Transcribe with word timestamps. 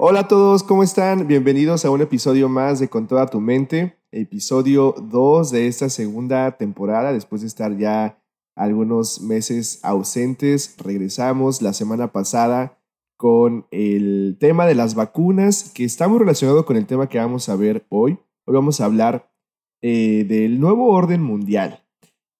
Hola 0.00 0.20
a 0.20 0.28
todos, 0.28 0.62
¿cómo 0.62 0.84
están? 0.84 1.26
Bienvenidos 1.26 1.84
a 1.84 1.90
un 1.90 2.00
episodio 2.00 2.48
más 2.48 2.78
de 2.78 2.86
Con 2.86 3.08
toda 3.08 3.26
tu 3.26 3.40
mente, 3.40 3.98
episodio 4.12 4.94
2 4.96 5.50
de 5.50 5.66
esta 5.66 5.90
segunda 5.90 6.56
temporada, 6.56 7.12
después 7.12 7.40
de 7.40 7.48
estar 7.48 7.76
ya 7.76 8.22
algunos 8.54 9.20
meses 9.20 9.80
ausentes. 9.82 10.76
Regresamos 10.78 11.62
la 11.62 11.72
semana 11.72 12.12
pasada 12.12 12.78
con 13.16 13.66
el 13.72 14.36
tema 14.38 14.66
de 14.66 14.76
las 14.76 14.94
vacunas, 14.94 15.72
que 15.74 15.82
está 15.82 16.06
muy 16.06 16.20
relacionado 16.20 16.64
con 16.64 16.76
el 16.76 16.86
tema 16.86 17.08
que 17.08 17.18
vamos 17.18 17.48
a 17.48 17.56
ver 17.56 17.84
hoy. 17.88 18.18
Hoy 18.44 18.54
vamos 18.54 18.80
a 18.80 18.84
hablar 18.84 19.32
eh, 19.82 20.24
del 20.28 20.60
nuevo 20.60 20.92
orden 20.92 21.24
mundial. 21.24 21.84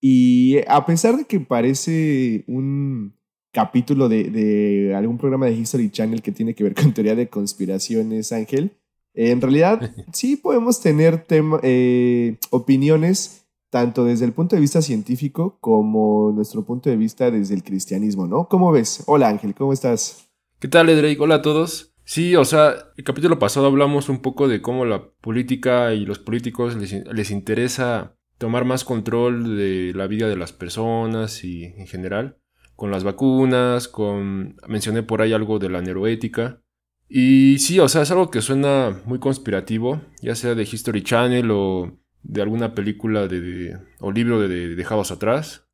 Y 0.00 0.58
a 0.68 0.86
pesar 0.86 1.16
de 1.16 1.24
que 1.24 1.40
parece 1.40 2.44
un 2.46 3.17
capítulo 3.58 4.08
de, 4.08 4.94
algún 4.96 5.18
programa 5.18 5.46
de 5.46 5.52
History 5.52 5.90
Channel 5.90 6.22
que 6.22 6.30
tiene 6.30 6.54
que 6.54 6.62
ver 6.62 6.76
con 6.76 6.92
teoría 6.94 7.16
de 7.16 7.28
conspiraciones, 7.28 8.30
Ángel, 8.30 8.70
en 9.14 9.40
realidad 9.40 9.92
sí 10.12 10.36
podemos 10.36 10.80
tener 10.80 11.26
eh, 11.62 12.36
opiniones 12.50 13.48
tanto 13.68 14.04
desde 14.04 14.26
el 14.26 14.32
punto 14.32 14.54
de 14.54 14.60
vista 14.60 14.80
científico 14.80 15.58
como 15.60 16.30
nuestro 16.30 16.64
punto 16.64 16.88
de 16.88 16.96
vista 16.96 17.32
desde 17.32 17.56
el 17.56 17.64
cristianismo, 17.64 18.28
¿no? 18.28 18.46
¿Cómo 18.48 18.70
ves? 18.70 19.02
Hola 19.06 19.28
Ángel, 19.28 19.56
¿cómo 19.56 19.72
estás? 19.72 20.30
¿Qué 20.60 20.68
tal, 20.68 20.86
Drake? 20.86 21.18
Hola 21.18 21.36
a 21.36 21.42
todos. 21.42 21.92
Sí, 22.04 22.36
o 22.36 22.44
sea, 22.44 22.74
el 22.96 23.02
capítulo 23.02 23.40
pasado 23.40 23.66
hablamos 23.66 24.08
un 24.08 24.20
poco 24.20 24.46
de 24.46 24.62
cómo 24.62 24.84
la 24.84 25.10
política 25.20 25.92
y 25.94 26.06
los 26.06 26.20
políticos 26.20 26.76
les, 26.76 26.92
les 26.92 27.30
interesa 27.32 28.14
tomar 28.38 28.64
más 28.64 28.84
control 28.84 29.56
de 29.56 29.92
la 29.96 30.06
vida 30.06 30.28
de 30.28 30.36
las 30.36 30.52
personas 30.52 31.42
y 31.42 31.64
en 31.64 31.88
general, 31.88 32.38
con 32.78 32.92
las 32.92 33.02
vacunas, 33.02 33.88
con... 33.88 34.54
mencioné 34.68 35.02
por 35.02 35.20
ahí 35.20 35.32
algo 35.32 35.58
de 35.58 35.68
la 35.68 35.82
neuroética. 35.82 36.62
Y 37.08 37.58
sí, 37.58 37.80
o 37.80 37.88
sea, 37.88 38.02
es 38.02 38.10
algo 38.12 38.30
que 38.30 38.40
suena 38.40 39.02
muy 39.04 39.18
conspirativo, 39.18 40.00
ya 40.22 40.36
sea 40.36 40.54
de 40.54 40.62
History 40.62 41.02
Channel 41.02 41.50
o 41.50 41.98
de 42.22 42.40
alguna 42.40 42.76
película 42.76 43.26
de, 43.26 43.76
o 43.98 44.12
libro 44.12 44.40
de, 44.40 44.76
Dejados 44.76 45.10
Atrás. 45.10 45.66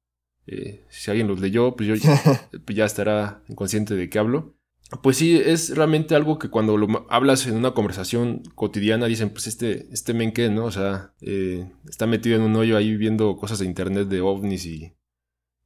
Eh, 0.46 0.86
si 0.88 1.11
alguien 1.11 1.28
los 1.28 1.41
leyó, 1.41 1.77
pues 1.77 1.91
yo 1.91 1.94
ya 2.74 2.86
estará 2.86 3.42
consciente 3.55 3.94
de 3.94 4.08
qué 4.08 4.18
hablo. 4.18 4.56
Pues 5.02 5.18
sí, 5.18 5.36
es 5.36 5.77
realmente 5.77 6.14
algo 6.14 6.39
que 6.39 6.48
cuando 6.48 6.78
lo 6.78 7.06
hablas 7.11 7.46
en 7.46 7.56
una 7.56 7.72
conversación 7.72 8.44
cotidiana 8.55 9.05
dicen, 9.05 9.28
pues 9.28 9.46
este, 9.46 9.92
este 9.92 10.14
men 10.14 10.33
qué, 10.33 10.48
¿no? 10.48 10.64
O 10.64 10.70
sea, 10.70 11.12
eh, 11.20 11.70
está 11.86 12.06
metido 12.06 12.36
en 12.36 12.42
un 12.42 12.56
hoyo 12.56 12.78
ahí 12.78 12.96
viendo 12.96 13.36
cosas 13.36 13.58
de 13.58 13.66
internet 13.66 14.08
de 14.08 14.22
ovnis 14.22 14.64
y, 14.64 14.94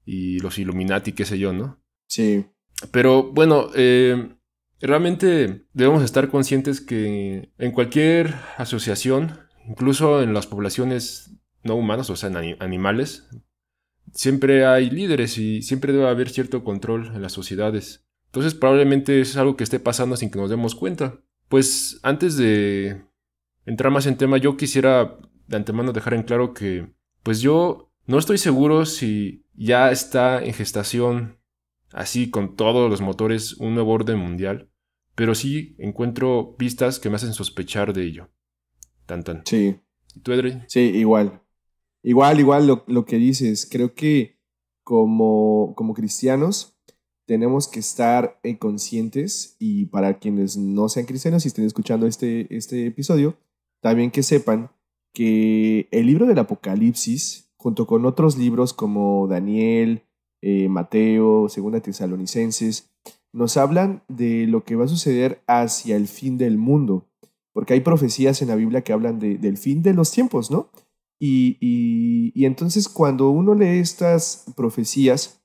y 0.09 0.39
los 0.41 0.59
Illuminati, 0.59 1.13
qué 1.13 1.27
sé 1.27 1.39
yo, 1.39 1.53
¿no? 1.53 1.85
Sí. 2.07 2.47
Pero 2.91 3.31
bueno, 3.31 3.69
eh, 3.75 4.37
realmente 4.81 5.67
debemos 5.75 6.03
estar 6.03 6.31
conscientes 6.31 6.81
que 6.81 7.53
en 7.59 7.73
cualquier 7.73 8.35
asociación, 8.57 9.39
incluso 9.69 10.23
en 10.23 10.33
las 10.33 10.47
poblaciones 10.47 11.33
no 11.63 11.75
humanas, 11.75 12.09
o 12.09 12.17
sea, 12.17 12.31
en 12.31 12.57
animales, 12.59 13.29
siempre 14.15 14.65
hay 14.65 14.89
líderes 14.89 15.37
y 15.37 15.61
siempre 15.61 15.93
debe 15.93 16.09
haber 16.09 16.31
cierto 16.31 16.65
control 16.65 17.13
en 17.15 17.21
las 17.21 17.33
sociedades. 17.33 18.07
Entonces 18.29 18.55
probablemente 18.55 19.21
es 19.21 19.37
algo 19.37 19.57
que 19.59 19.65
esté 19.65 19.79
pasando 19.79 20.17
sin 20.17 20.31
que 20.31 20.39
nos 20.39 20.49
demos 20.49 20.75
cuenta. 20.75 21.21
Pues 21.51 22.01
antes 22.03 22.39
de 22.39 23.03
entrar 23.67 23.93
más 23.93 24.07
en 24.07 24.17
tema, 24.17 24.39
yo 24.39 24.57
quisiera 24.57 25.19
de 25.49 25.57
antemano 25.57 25.93
dejar 25.93 26.15
en 26.15 26.23
claro 26.23 26.55
que, 26.55 26.95
pues 27.23 27.43
yo 27.43 27.93
no 28.07 28.19
estoy 28.19 28.39
seguro 28.39 28.87
si 28.87 29.45
ya 29.59 29.91
está 29.91 30.43
en 30.43 30.55
gestación, 30.55 31.39
así 31.93 32.31
con 32.31 32.57
todos 32.57 32.89
los 32.89 33.01
motores, 33.01 33.55
un 33.55 33.75
nuevo 33.75 33.93
orden 33.93 34.19
mundial, 34.19 34.71
pero 35.15 35.35
sí 35.35 35.75
encuentro 35.79 36.55
pistas 36.57 36.99
que 36.99 37.11
me 37.11 37.17
hacen 37.17 37.35
sospechar 37.35 37.93
de 37.93 38.05
ello. 38.05 38.31
Tan 39.07 39.25
tan. 39.25 39.43
Sí. 39.45 39.81
¿Y 40.15 40.21
tú, 40.21 40.33
Edre? 40.33 40.65
Sí, 40.69 40.81
igual. 40.81 41.43
Igual, 42.03 42.39
igual 42.39 42.67
lo, 42.67 42.85
lo 42.87 43.05
que 43.05 43.17
dices. 43.17 43.69
Creo 43.71 43.95
que 43.95 44.39
como, 44.85 45.75
como 45.77 45.93
cristianos 45.93 46.79
tenemos 47.27 47.69
que 47.69 47.81
estar 47.81 48.41
eh, 48.43 48.59
conscientes 48.59 49.57
y 49.59 49.87
para 49.87 50.19
quienes 50.19 50.57
no 50.57 50.89
sean 50.89 51.05
cristianos 51.05 51.45
y 51.45 51.49
estén 51.49 51.67
escuchando 51.67 52.07
este, 52.07 52.47
este 52.57 52.87
episodio, 52.87 53.37
también 53.81 54.11
que 54.11 54.23
sepan 54.23 54.71
que 55.13 55.89
el 55.91 56.07
libro 56.07 56.27
del 56.27 56.39
Apocalipsis, 56.39 57.48
junto 57.59 57.87
con 57.87 58.07
otros 58.07 58.39
libros 58.39 58.73
como 58.73 59.27
Daniel, 59.29 60.03
eh, 60.41 60.69
Mateo, 60.69 61.49
Segunda 61.49 61.81
Tesalonicenses, 61.81 62.91
nos 63.33 63.57
hablan 63.57 64.03
de 64.09 64.47
lo 64.47 64.65
que 64.65 64.77
va 64.77 64.87
a 64.87 64.89
suceder 64.89 65.43
hacia 65.47 65.97
el 65.97 66.09
fin 66.09 66.39
del 66.39 66.57
mundo, 66.57 67.07
porque 67.53 67.75
hay 67.75 67.81
profecías 67.81 68.41
en 68.41 68.49
la 68.49 68.55
Biblia 68.55 68.83
que 68.83 68.93
hablan 68.93 69.19
del 69.19 69.59
fin 69.59 69.83
de 69.83 69.93
los 69.93 70.11
tiempos, 70.11 70.51
¿no? 70.51 70.71
Y, 71.21 71.59
y 71.61 72.45
entonces 72.45 72.89
cuando 72.89 73.31
uno 73.31 73.55
lee 73.55 73.81
estas 73.81 74.45
profecías, 74.57 75.39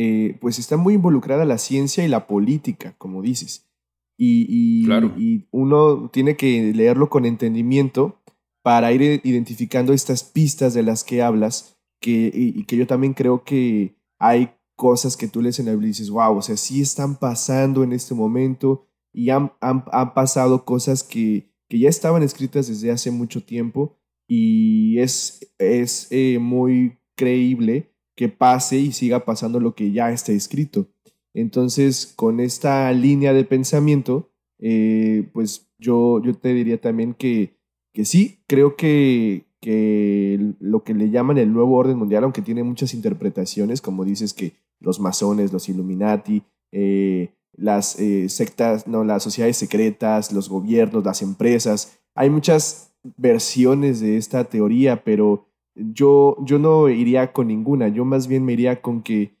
eh, 0.00 0.38
pues 0.40 0.60
está 0.60 0.76
muy 0.76 0.94
involucrada 0.94 1.44
la 1.44 1.58
ciencia 1.58 2.04
y 2.04 2.08
la 2.08 2.28
política, 2.28 2.94
como 2.98 3.20
dices. 3.20 3.68
Y, 4.16 4.46
y, 4.48 5.48
uno 5.50 6.08
tiene 6.12 6.36
que 6.36 6.72
leerlo 6.72 7.10
con 7.10 7.24
entendimiento 7.24 8.20
para 8.62 8.92
ir 8.92 9.20
identificando 9.24 9.92
estas 9.92 10.24
pistas 10.24 10.74
de 10.74 10.82
las 10.82 11.04
que 11.04 11.22
hablas, 11.22 11.78
que, 12.00 12.30
y, 12.32 12.64
que 12.64 12.76
yo 12.76 12.86
también 12.86 13.14
creo 13.14 13.44
que 13.44 13.96
hay 14.18 14.50
cosas 14.76 15.16
que 15.16 15.28
tú 15.28 15.42
lees 15.42 15.58
en 15.58 15.68
y 15.68 15.86
dices, 15.86 16.10
wow, 16.10 16.36
o 16.36 16.42
sea, 16.42 16.56
sí 16.56 16.80
están 16.80 17.16
pasando 17.16 17.82
en 17.82 17.92
este 17.92 18.14
momento 18.14 18.86
y 19.12 19.30
han, 19.30 19.52
han, 19.60 20.14
pasado 20.14 20.64
cosas 20.64 21.02
que, 21.02 21.50
que, 21.68 21.78
ya 21.78 21.88
estaban 21.88 22.22
escritas 22.22 22.68
desde 22.68 22.90
hace 22.90 23.10
mucho 23.10 23.42
tiempo 23.42 23.96
y 24.28 24.98
es, 25.00 25.52
es 25.58 26.06
eh, 26.10 26.38
muy 26.38 26.98
creíble 27.16 27.92
que 28.14 28.28
pase 28.28 28.78
y 28.78 28.92
siga 28.92 29.24
pasando 29.24 29.58
lo 29.58 29.74
que 29.74 29.90
ya 29.90 30.10
está 30.10 30.32
escrito. 30.32 30.88
Entonces, 31.34 32.12
con 32.16 32.40
esta 32.40 32.92
línea 32.92 33.32
de 33.32 33.44
pensamiento, 33.44 34.32
eh, 34.58 35.28
pues 35.32 35.70
yo, 35.78 36.22
yo 36.22 36.34
te 36.34 36.52
diría 36.52 36.80
también 36.80 37.14
que, 37.14 37.57
que 37.98 38.04
sí, 38.04 38.38
creo 38.46 38.76
que, 38.76 39.48
que 39.60 40.54
lo 40.60 40.84
que 40.84 40.94
le 40.94 41.10
llaman 41.10 41.36
el 41.36 41.52
nuevo 41.52 41.74
orden 41.74 41.98
mundial, 41.98 42.22
aunque 42.22 42.42
tiene 42.42 42.62
muchas 42.62 42.94
interpretaciones, 42.94 43.80
como 43.80 44.04
dices 44.04 44.32
que 44.34 44.52
los 44.78 45.00
masones, 45.00 45.52
los 45.52 45.68
Illuminati, 45.68 46.44
eh, 46.70 47.34
las 47.54 47.98
eh, 47.98 48.28
sectas, 48.28 48.86
no, 48.86 49.02
las 49.02 49.24
sociedades 49.24 49.56
secretas, 49.56 50.32
los 50.32 50.48
gobiernos, 50.48 51.04
las 51.04 51.22
empresas, 51.22 51.98
hay 52.14 52.30
muchas 52.30 52.94
versiones 53.16 53.98
de 53.98 54.16
esta 54.16 54.44
teoría, 54.44 55.02
pero 55.02 55.48
yo, 55.74 56.36
yo 56.44 56.60
no 56.60 56.88
iría 56.88 57.32
con 57.32 57.48
ninguna, 57.48 57.88
yo 57.88 58.04
más 58.04 58.28
bien 58.28 58.44
me 58.44 58.52
iría 58.52 58.80
con 58.80 59.02
que 59.02 59.34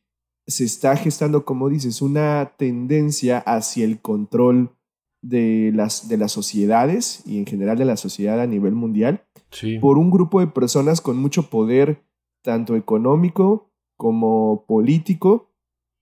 se 0.48 0.64
está 0.64 0.96
gestando, 0.96 1.44
como 1.44 1.68
dices, 1.68 2.02
una 2.02 2.54
tendencia 2.56 3.38
hacia 3.38 3.84
el 3.84 4.00
control 4.00 4.72
de 5.22 5.72
las, 5.74 6.08
de 6.08 6.16
las 6.16 6.32
sociedades 6.32 7.22
y 7.26 7.38
en 7.38 7.46
general 7.46 7.76
de 7.78 7.84
la 7.84 7.96
sociedad 7.96 8.40
a 8.40 8.46
nivel 8.46 8.74
mundial 8.74 9.24
por 9.80 9.98
un 9.98 10.10
grupo 10.10 10.40
de 10.40 10.46
personas 10.46 11.00
con 11.00 11.16
mucho 11.16 11.50
poder, 11.50 12.02
tanto 12.42 12.76
económico 12.76 13.70
como 13.96 14.64
político, 14.66 15.48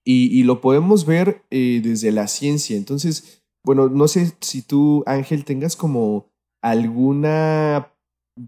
y, 0.08 0.44
lo 0.44 0.60
podemos 0.60 1.04
ver 1.04 1.42
eh, 1.50 1.80
desde 1.82 2.12
la 2.12 2.28
ciencia. 2.28 2.76
Entonces, 2.76 3.42
bueno, 3.64 3.88
no 3.88 4.06
sé 4.06 4.32
si 4.40 4.62
tú, 4.62 5.02
Ángel, 5.04 5.44
tengas 5.44 5.74
como 5.74 6.30
alguna 6.62 7.92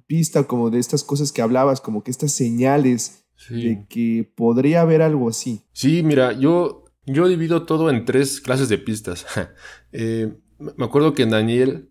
pista 0.06 0.44
como 0.44 0.70
de 0.70 0.78
estas 0.78 1.02
cosas 1.02 1.32
que 1.32 1.42
hablabas, 1.42 1.80
como 1.80 2.04
que 2.04 2.12
estas 2.12 2.30
señales 2.30 3.24
de 3.50 3.86
que 3.88 4.30
podría 4.36 4.82
haber 4.82 5.02
algo 5.02 5.28
así. 5.28 5.62
Sí, 5.72 6.04
mira, 6.04 6.32
yo, 6.32 6.84
yo 7.06 7.26
divido 7.26 7.66
todo 7.66 7.90
en 7.90 8.04
tres 8.04 8.40
clases 8.40 8.68
de 8.68 8.78
pistas. 8.78 9.26
Eh, 9.90 10.36
me 10.58 10.84
acuerdo 10.84 11.14
que 11.14 11.26
Daniel 11.26 11.90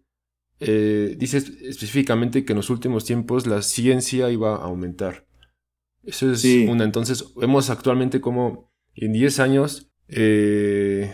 eh, 0.60 1.16
dice 1.18 1.38
específicamente 1.38 2.44
que 2.44 2.54
en 2.54 2.58
los 2.58 2.70
últimos 2.70 3.06
tiempos 3.06 3.48
la 3.48 3.62
ciencia 3.62 4.30
iba 4.32 4.56
a 4.56 4.66
aumentar. 4.66 5.28
Eso 6.04 6.32
es 6.32 6.44
una. 6.68 6.84
Entonces, 6.84 7.34
vemos 7.36 7.70
actualmente 7.70 8.22
como 8.22 8.72
en 8.96 9.14
10 9.14 9.40
años 9.40 9.92
eh, 10.08 11.14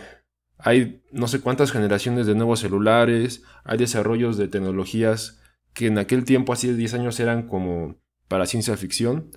hay 0.58 1.02
no 1.12 1.28
sé 1.28 1.40
cuántas 1.40 1.72
generaciones 1.72 2.26
de 2.26 2.34
nuevos 2.34 2.60
celulares, 2.60 3.42
hay 3.64 3.76
desarrollos 3.76 4.36
de 4.36 4.48
tecnologías 4.48 5.40
que 5.72 5.88
en 5.88 5.98
aquel 5.98 6.24
tiempo, 6.24 6.52
así 6.52 6.68
de 6.68 6.76
10 6.76 6.94
años, 6.94 7.20
eran 7.20 7.48
como 7.48 8.00
para 8.28 8.46
ciencia 8.46 8.76
ficción. 8.76 9.30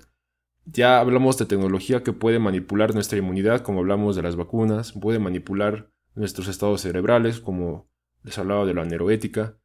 Ya 0.64 1.00
hablamos 1.00 1.36
de 1.38 1.46
tecnología 1.46 2.02
que 2.02 2.12
puede 2.12 2.38
manipular 2.38 2.94
nuestra 2.94 3.18
inmunidad, 3.18 3.62
como 3.62 3.80
hablamos 3.80 4.16
de 4.16 4.22
las 4.22 4.36
vacunas, 4.36 4.92
puede 4.92 5.18
manipular 5.18 5.90
nuestros 6.14 6.48
estados 6.48 6.82
cerebrales, 6.82 7.40
como 7.40 7.88
les 8.22 8.38
hablaba 8.38 8.64
de 8.66 8.74
la 8.74 8.84
neuroética, 8.84 9.58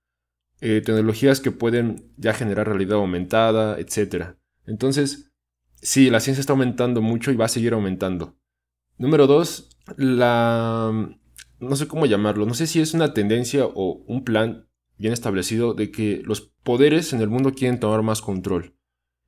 eh, 0.62 0.82
tecnologías 0.82 1.42
que 1.42 1.52
pueden 1.52 2.12
ya 2.18 2.34
generar 2.34 2.68
realidad 2.68 2.98
aumentada, 2.98 3.80
etc. 3.80 4.36
Entonces, 4.66 5.32
sí, 5.82 6.10
la 6.10 6.20
ciencia 6.20 6.42
está 6.42 6.54
aumentando 6.54 7.02
mucho 7.02 7.32
y 7.32 7.36
va 7.36 7.46
a 7.46 7.50
seguir 7.50 7.74
aumentando. 7.74 8.38
Número 8.98 9.28
dos, 9.28 9.70
la 9.98 10.92
no 11.60 11.76
sé 11.76 11.88
cómo 11.88 12.06
llamarlo, 12.06 12.46
no 12.46 12.54
sé 12.54 12.68
si 12.68 12.80
es 12.80 12.94
una 12.94 13.14
tendencia 13.14 13.66
o 13.66 14.04
un 14.06 14.24
plan 14.24 14.68
bien 14.98 15.14
establecido 15.14 15.74
de 15.74 15.92
que 15.92 16.22
los 16.26 16.42
poderes 16.64 17.14
en 17.14 17.22
el 17.22 17.30
mundo 17.30 17.54
quieren 17.54 17.80
tomar 17.80 18.04
más 18.04 18.22
control. 18.22 18.76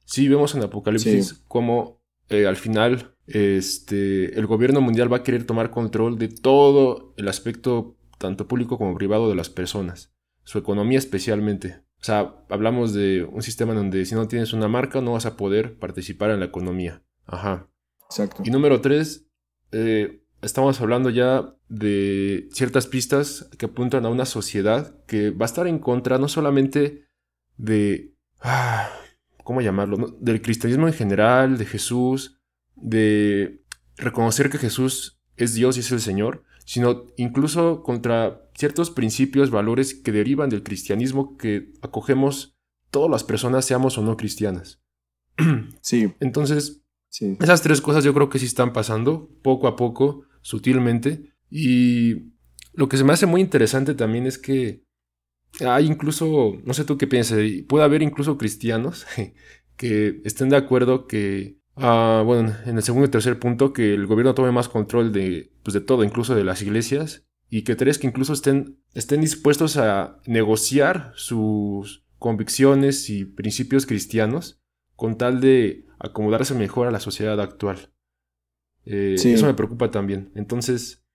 Sí, 0.05 0.27
vemos 0.27 0.53
en 0.53 0.63
Apocalipsis 0.63 1.43
como 1.47 2.03
eh, 2.29 2.45
al 2.45 2.55
final 2.55 3.15
este, 3.27 4.37
el 4.37 4.45
gobierno 4.45 4.81
mundial 4.81 5.11
va 5.11 5.17
a 5.17 5.23
querer 5.23 5.45
tomar 5.45 5.71
control 5.71 6.17
de 6.17 6.27
todo 6.27 7.13
el 7.17 7.27
aspecto, 7.27 7.94
tanto 8.17 8.47
público 8.47 8.77
como 8.77 8.95
privado, 8.95 9.29
de 9.29 9.35
las 9.35 9.49
personas, 9.49 10.13
su 10.43 10.57
economía 10.57 10.99
especialmente. 10.99 11.81
O 11.99 12.03
sea, 12.05 12.35
hablamos 12.49 12.93
de 12.93 13.23
un 13.23 13.41
sistema 13.41 13.73
donde 13.73 14.05
si 14.05 14.15
no 14.15 14.27
tienes 14.27 14.53
una 14.53 14.67
marca 14.67 15.01
no 15.01 15.13
vas 15.13 15.25
a 15.25 15.37
poder 15.37 15.79
participar 15.79 16.29
en 16.31 16.39
la 16.39 16.45
economía. 16.45 17.01
Ajá. 17.25 17.67
Exacto. 18.09 18.43
Y 18.45 18.51
número 18.51 18.81
tres, 18.81 19.27
eh, 19.71 20.21
estamos 20.41 20.79
hablando 20.81 21.09
ya 21.09 21.55
de 21.67 22.47
ciertas 22.51 22.85
pistas 22.87 23.49
que 23.57 23.65
apuntan 23.65 24.05
a 24.05 24.09
una 24.09 24.25
sociedad 24.25 25.03
que 25.07 25.31
va 25.31 25.45
a 25.45 25.47
estar 25.47 25.67
en 25.67 25.79
contra 25.79 26.17
no 26.17 26.27
solamente 26.27 27.07
de... 27.57 28.13
Ah, 28.41 28.89
¿Cómo 29.43 29.61
llamarlo? 29.61 30.17
Del 30.19 30.41
cristianismo 30.41 30.87
en 30.87 30.93
general, 30.93 31.57
de 31.57 31.65
Jesús, 31.65 32.39
de 32.75 33.63
reconocer 33.97 34.49
que 34.49 34.57
Jesús 34.57 35.19
es 35.37 35.53
Dios 35.53 35.77
y 35.77 35.81
es 35.81 35.91
el 35.91 36.01
Señor, 36.01 36.43
sino 36.65 37.05
incluso 37.15 37.83
contra 37.83 38.41
ciertos 38.55 38.89
principios, 38.91 39.51
valores 39.51 39.93
que 39.93 40.11
derivan 40.11 40.49
del 40.49 40.63
cristianismo 40.63 41.37
que 41.37 41.71
acogemos 41.81 42.57
todas 42.89 43.09
las 43.09 43.23
personas, 43.23 43.65
seamos 43.65 43.97
o 43.97 44.01
no 44.01 44.17
cristianas. 44.17 44.81
Sí. 45.81 46.11
Entonces, 46.19 46.83
esas 47.39 47.61
tres 47.61 47.79
cosas 47.79 48.03
yo 48.03 48.13
creo 48.13 48.29
que 48.29 48.39
sí 48.39 48.45
están 48.45 48.73
pasando 48.73 49.29
poco 49.43 49.67
a 49.67 49.75
poco, 49.75 50.23
sutilmente. 50.41 51.33
Y 51.49 52.33
lo 52.73 52.89
que 52.89 52.97
se 52.97 53.03
me 53.03 53.13
hace 53.13 53.25
muy 53.25 53.41
interesante 53.41 53.93
también 53.93 54.25
es 54.25 54.37
que 54.37 54.83
hay 55.65 55.85
incluso, 55.85 56.57
no 56.63 56.73
sé 56.73 56.83
tú 56.83 56.97
qué 56.97 57.07
piensas, 57.07 57.39
puede 57.67 57.85
haber 57.85 58.01
incluso 58.01 58.37
cristianos 58.37 59.05
que 59.77 60.21
estén 60.25 60.49
de 60.49 60.57
acuerdo 60.57 61.07
que, 61.07 61.59
ah, 61.75 62.23
bueno, 62.25 62.55
en 62.65 62.77
el 62.77 62.83
segundo 62.83 63.07
y 63.07 63.11
tercer 63.11 63.39
punto, 63.39 63.73
que 63.73 63.93
el 63.93 64.07
gobierno 64.07 64.33
tome 64.33 64.51
más 64.51 64.69
control 64.69 65.11
de, 65.11 65.51
pues 65.63 65.73
de 65.73 65.81
todo, 65.81 66.03
incluso 66.03 66.35
de 66.35 66.43
las 66.43 66.61
iglesias, 66.61 67.25
y 67.49 67.63
que 67.63 67.75
tres, 67.75 67.99
que 67.99 68.07
incluso 68.07 68.33
estén, 68.33 68.79
estén 68.93 69.21
dispuestos 69.21 69.77
a 69.77 70.19
negociar 70.25 71.11
sus 71.15 72.05
convicciones 72.17 73.09
y 73.09 73.25
principios 73.25 73.85
cristianos 73.85 74.61
con 74.95 75.17
tal 75.17 75.41
de 75.41 75.85
acomodarse 75.99 76.55
mejor 76.55 76.87
a 76.87 76.91
la 76.91 76.99
sociedad 76.99 77.39
actual. 77.39 77.91
Eh, 78.85 79.15
eso 79.17 79.45
me 79.45 79.53
preocupa 79.53 79.91
también. 79.91 80.31
Entonces, 80.35 81.05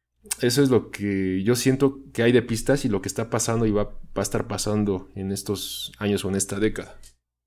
eso 0.40 0.62
es 0.62 0.70
lo 0.70 0.90
que 0.90 1.42
yo 1.42 1.56
siento 1.56 2.00
que 2.12 2.22
hay 2.22 2.32
de 2.32 2.42
pistas 2.42 2.84
y 2.84 2.88
lo 2.88 3.00
que 3.00 3.08
está 3.08 3.30
pasando 3.30 3.66
y 3.66 3.70
va, 3.70 3.98
a 4.14 4.22
estar 4.22 4.46
pasando 4.46 5.08
en 5.14 5.32
estos 5.32 5.92
años 5.98 6.24
o 6.24 6.28
en 6.28 6.34
esta 6.34 6.58
década. 6.58 6.98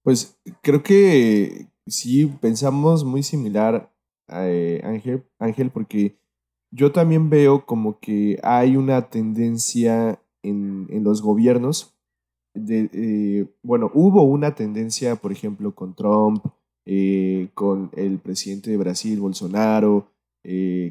Pues 0.01 0.39
creo 0.61 0.83
que 0.83 1.69
sí 1.87 2.25
pensamos 2.41 3.03
muy 3.03 3.23
similar, 3.23 3.91
a 4.27 4.47
eh, 4.47 4.81
Ángel, 4.83 5.23
Ángel, 5.39 5.69
porque 5.69 6.17
yo 6.71 6.91
también 6.91 7.29
veo 7.29 7.65
como 7.65 7.99
que 7.99 8.39
hay 8.43 8.77
una 8.77 9.09
tendencia 9.09 10.19
en, 10.41 10.87
en 10.89 11.03
los 11.03 11.21
gobiernos. 11.21 11.93
De, 12.55 12.89
eh, 12.93 13.47
bueno, 13.63 13.91
hubo 13.93 14.23
una 14.23 14.55
tendencia, 14.55 15.15
por 15.15 15.31
ejemplo, 15.31 15.73
con 15.73 15.95
Trump, 15.95 16.45
eh, 16.85 17.49
con 17.53 17.89
el 17.93 18.19
presidente 18.19 18.71
de 18.71 18.77
Brasil, 18.77 19.19
Bolsonaro, 19.19 20.09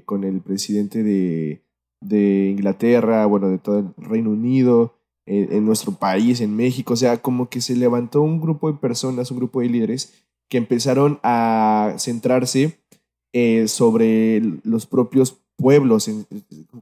con 0.06 0.24
el 0.24 0.40
presidente 0.40 1.02
de, 1.02 1.62
de, 2.00 2.48
Inglaterra, 2.50 3.26
bueno, 3.26 3.48
de 3.48 3.58
todo 3.58 3.80
el 3.80 3.94
Reino 3.98 4.30
Unido, 4.30 4.94
en 5.26 5.64
nuestro 5.64 5.92
país, 5.92 6.40
en 6.40 6.56
México, 6.56 6.94
o 6.94 6.96
sea, 6.96 7.20
como 7.20 7.48
que 7.48 7.60
se 7.60 7.76
levantó 7.76 8.22
un 8.22 8.40
grupo 8.40 8.72
de 8.72 8.78
personas, 8.78 9.30
un 9.30 9.36
grupo 9.36 9.60
de 9.60 9.68
líderes 9.68 10.24
que 10.48 10.58
empezaron 10.58 11.18
a 11.22 11.94
centrarse 11.98 12.80
eh, 13.32 13.68
sobre 13.68 14.42
los 14.64 14.86
propios 14.86 15.42
pueblos, 15.56 16.10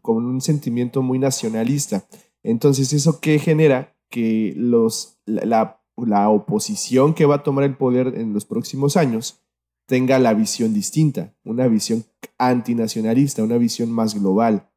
con 0.03 0.25
un 0.25 0.41
sentimiento 0.41 1.03
muy 1.03 1.19
nacionalista. 1.19 2.07
Entonces, 2.43 2.93
¿eso 2.93 3.21
qué 3.21 3.39
genera? 3.39 3.95
Que 4.09 4.55
los, 4.57 5.19
la, 5.27 5.81
la 5.97 6.29
oposición 6.31 7.15
que 7.15 7.27
va 7.27 7.37
a 7.37 7.43
tomar 7.43 7.65
el 7.65 7.77
poder 7.77 8.15
en 8.17 8.33
los 8.33 8.45
próximos 8.45 8.97
años 8.97 9.41
tenga 9.87 10.21
la 10.21 10.35
visión 10.35 10.73
distinta, 10.73 11.35
una 11.45 11.67
visión 11.67 12.05
antinacionalista, 12.39 13.43
una 13.43 13.59
visión 13.59 13.91
más 13.91 14.15
global. 14.15 14.69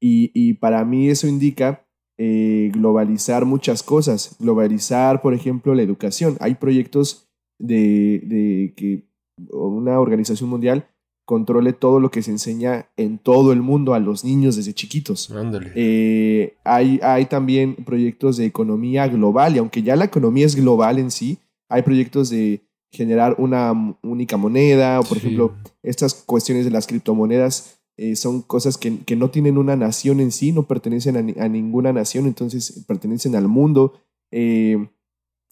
Y, 0.00 0.54
para 0.54 0.84
mí 0.84 1.08
eso 1.08 1.26
indica 1.26 1.86
eh, 2.18 2.70
globalizar 2.72 3.44
muchas 3.44 3.82
cosas, 3.82 4.36
globalizar, 4.38 5.22
por 5.22 5.34
ejemplo, 5.34 5.74
la 5.74 5.82
educación. 5.82 6.36
Hay 6.40 6.56
proyectos 6.56 7.25
de, 7.58 8.20
de 8.24 8.74
que 8.76 9.04
una 9.50 10.00
organización 10.00 10.50
mundial 10.50 10.86
controle 11.26 11.72
todo 11.72 11.98
lo 11.98 12.10
que 12.10 12.22
se 12.22 12.30
enseña 12.30 12.88
en 12.96 13.18
todo 13.18 13.52
el 13.52 13.60
mundo 13.60 13.94
a 13.94 13.98
los 13.98 14.24
niños 14.24 14.54
desde 14.56 14.74
chiquitos. 14.74 15.28
Eh, 15.74 16.54
hay, 16.62 17.00
hay 17.02 17.26
también 17.26 17.74
proyectos 17.74 18.36
de 18.36 18.46
economía 18.46 19.08
global 19.08 19.56
y 19.56 19.58
aunque 19.58 19.82
ya 19.82 19.96
la 19.96 20.04
economía 20.04 20.46
es 20.46 20.54
global 20.54 21.00
en 21.00 21.10
sí, 21.10 21.38
hay 21.68 21.82
proyectos 21.82 22.30
de 22.30 22.62
generar 22.92 23.34
una 23.38 23.98
única 24.02 24.36
moneda 24.36 25.00
o 25.00 25.02
por 25.02 25.18
ejemplo 25.18 25.56
estas 25.82 26.14
cuestiones 26.14 26.64
de 26.64 26.70
las 26.70 26.86
criptomonedas 26.86 27.80
eh, 27.96 28.14
son 28.14 28.42
cosas 28.42 28.78
que, 28.78 28.98
que, 29.00 29.16
no 29.16 29.30
tienen 29.30 29.58
una 29.58 29.74
nación 29.74 30.20
en 30.20 30.30
sí, 30.30 30.52
no 30.52 30.64
pertenecen 30.68 31.16
a, 31.16 31.48
ninguna 31.48 31.94
nación, 31.94 32.26
entonces 32.26 32.84
pertenecen 32.86 33.34
al 33.34 33.48
mundo. 33.48 33.94
Eh, 34.30 34.88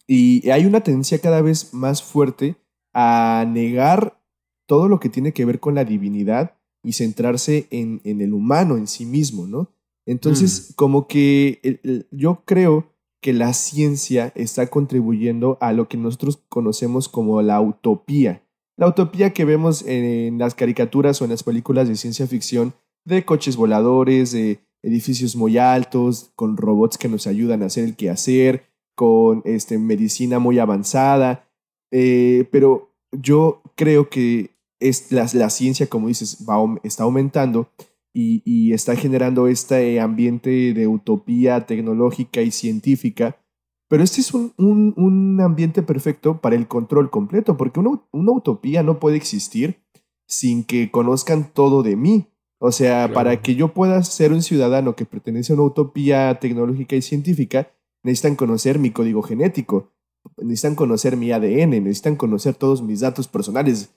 y 0.06 0.48
hay 0.50 0.66
una 0.66 0.82
tendencia 0.82 1.18
cada 1.18 1.40
vez 1.40 1.72
más 1.72 2.02
fuerte 2.02 2.56
a 2.92 3.44
negar 3.48 4.20
todo 4.66 4.88
lo 4.88 5.00
que 5.00 5.08
tiene 5.08 5.32
que 5.32 5.44
ver 5.44 5.60
con 5.60 5.74
la 5.74 5.84
divinidad 5.84 6.56
y 6.82 6.92
centrarse 6.92 7.66
en, 7.70 8.00
el 8.04 8.32
humano, 8.32 8.76
en 8.76 8.86
sí 8.86 9.06
mismo, 9.06 9.46
¿no? 9.46 9.70
Entonces, 10.06 10.70
mm. 10.70 10.74
como 10.74 11.08
que 11.08 11.80
yo 12.10 12.42
creo 12.44 12.92
que 13.20 13.32
la 13.32 13.54
ciencia 13.54 14.32
está 14.34 14.66
contribuyendo 14.66 15.56
a 15.60 15.72
lo 15.72 15.88
que 15.88 15.96
nosotros 15.96 16.40
conocemos 16.48 17.08
como 17.08 17.40
la 17.40 17.60
utopía. 17.60 18.42
La 18.76 18.86
utopía 18.86 19.32
que 19.32 19.46
vemos 19.46 19.82
en 19.86 20.38
las 20.38 20.54
caricaturas 20.54 21.20
o 21.20 21.24
en 21.24 21.30
las 21.30 21.42
películas 21.42 21.88
de 21.88 21.96
ciencia 21.96 22.26
ficción 22.26 22.74
de 23.06 23.24
coches 23.24 23.56
voladores, 23.56 24.32
de 24.32 24.60
edificios 24.82 25.36
muy 25.36 25.56
altos, 25.56 26.32
con 26.36 26.56
robots 26.58 26.98
que 26.98 27.08
nos 27.08 27.26
ayudan 27.26 27.62
a 27.62 27.66
hacer 27.66 27.84
el 27.84 27.96
quehacer, 27.96 28.66
con 28.94 29.43
este, 29.44 29.78
medicina 29.78 30.38
muy 30.38 30.59
avanzada. 30.59 31.49
Eh, 31.90 32.49
pero 32.50 32.95
yo 33.12 33.62
creo 33.76 34.09
que 34.09 34.50
es 34.80 35.12
la, 35.12 35.26
la 35.35 35.50
ciencia, 35.50 35.87
como 35.87 36.09
dices, 36.09 36.45
va, 36.49 36.57
está 36.83 37.04
aumentando 37.04 37.68
y, 38.12 38.42
y, 38.45 38.73
está 38.73 38.95
generando 38.95 39.49
este 39.49 40.00
ambiente 40.00 40.73
de 40.73 40.87
utopía 40.87 41.66
tecnológica 41.66 42.42
y 42.42 42.50
científica. 42.50 43.37
Pero 43.88 44.02
este 44.02 44.21
es 44.21 44.33
un, 44.33 44.52
un, 44.57 44.95
un 44.97 45.40
ambiente 45.40 45.83
perfecto 45.83 46.40
para 46.40 46.57
el 46.57 46.68
control 46.68 47.11
completo, 47.11 47.57
porque 47.57 47.80
una, 47.80 48.00
una, 48.12 48.33
utopía 48.33 48.83
no 48.83 48.99
puede 48.99 49.16
existir 49.16 49.83
sin 50.26 50.64
que 50.64 50.90
conozcan 50.90 51.52
todo 51.52 51.83
de 51.83 51.97
mí. 51.97 52.26
O 52.59 52.73
sea, 52.73 53.12
para 53.12 53.42
que 53.42 53.57
yo 53.57 53.75
pueda 53.75 54.02
ser 54.04 54.33
un 54.33 54.42
ciudadano 54.42 54.97
que 54.97 55.04
pertenece 55.04 55.52
a 55.52 55.57
una 55.57 55.64
utopía 55.64 56.38
tecnológica 56.40 56.97
y 56.97 57.02
científica, 57.02 57.68
necesitan 58.04 58.37
conocer 58.37 58.78
mi 58.78 58.90
código 58.90 59.23
genético, 59.23 59.90
necesitan 60.37 60.76
conocer 60.76 61.16
mi 61.16 61.32
ADN, 61.32 61.70
necesitan 61.70 62.16
conocer 62.16 62.54
todos 62.54 62.82
mis 62.82 63.00
datos 63.00 63.26
personales, 63.26 63.90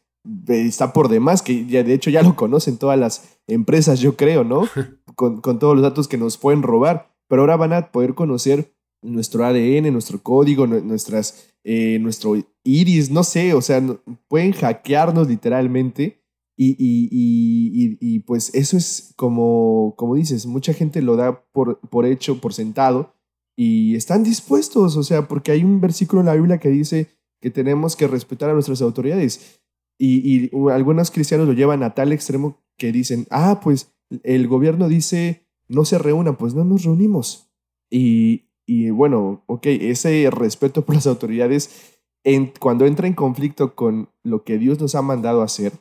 está 0.48 0.94
por 0.94 1.10
demás, 1.10 1.42
que 1.42 1.66
ya 1.66 1.84
de 1.84 1.94
hecho 1.94 2.10
ya 2.10 2.24
lo 2.24 2.36
conocen 2.36 2.78
todas 2.78 2.98
las 2.98 3.38
empresas, 3.48 4.00
yo 4.00 4.16
creo, 4.16 4.44
¿no? 4.44 4.64
Con, 5.16 5.42
todos 5.42 5.76
los 5.76 5.82
datos 5.82 6.08
que 6.08 6.18
nos 6.18 6.38
pueden 6.38 6.64
robar, 6.64 7.14
pero 7.28 7.42
ahora 7.42 7.58
van 7.58 7.74
a 7.74 7.92
poder 7.92 8.16
conocer 8.16 8.74
nuestro 9.02 9.46
ADN, 9.46 9.92
nuestro 9.92 10.22
código, 10.22 10.68
nuestras, 10.68 11.50
eh, 11.64 12.00
nuestro 12.00 12.36
iris, 12.64 13.10
no 13.10 13.24
sé, 13.24 13.54
o 13.54 13.62
sea, 13.62 13.84
pueden 14.28 14.54
hackearnos 14.54 15.28
literalmente. 15.28 16.24
Y, 16.60 16.76
y, 16.80 18.20
pues 18.22 18.52
eso 18.56 18.78
es 18.78 19.14
como, 19.16 19.94
como 19.96 20.16
dices, 20.16 20.48
mucha 20.48 20.74
gente 20.74 21.04
lo 21.04 21.16
da 21.16 21.44
por, 21.52 21.80
por 21.82 22.08
hecho, 22.08 22.42
por 22.42 22.52
sentado 22.52 23.14
y 23.58 23.96
están 23.96 24.24
dispuestos, 24.24 24.96
o 24.96 25.04
sea, 25.04 25.28
porque 25.28 25.52
hay 25.52 25.64
un 25.64 25.82
versículo 25.82 26.22
en 26.22 26.28
la 26.28 26.36
Biblia 26.36 26.60
que 26.60 26.70
dice 26.70 27.08
que 27.42 27.50
tenemos 27.50 27.96
que 27.96 28.08
respetar 28.08 28.50
a 28.50 28.54
nuestras 28.54 28.82
autoridades. 28.82 29.60
Y, 30.00 30.52
algunos 30.70 31.10
cristianos 31.10 31.48
lo 31.48 31.54
llevan 31.54 31.82
a 31.82 31.96
tal 31.96 32.14
extremo 32.14 32.62
que 32.78 32.92
dicen, 32.92 33.26
ah, 33.32 33.60
pues 33.64 33.92
el 34.24 34.48
gobierno 34.48 34.88
dice, 34.88 35.48
no 35.68 35.86
se 35.86 35.98
reúnan, 35.98 36.38
pues 36.38 36.54
no 36.54 36.64
nos 36.64 36.84
reunimos. 36.84 37.50
Y, 37.90 38.44
bueno, 38.92 39.44
ok, 39.48 39.66
ese 39.66 40.30
respeto 40.30 40.86
por 40.86 40.96
las 40.96 41.08
autoridades, 41.08 42.00
en, 42.24 42.52
cuando 42.60 42.86
entra 42.86 43.08
en 43.08 43.14
conflicto 43.14 43.76
con 43.76 44.10
lo 44.24 44.44
que 44.44 44.60
Dios 44.60 44.80
nos 44.80 44.94
ha 44.94 45.02
mandado 45.02 45.42
hacer, 45.42 45.74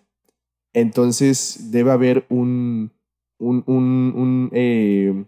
entonces 0.73 1.71
debe 1.73 1.90
haber 1.90 2.26
un, 2.30 2.92
un, 3.38 3.64
un, 3.66 4.50
eh, 4.52 5.25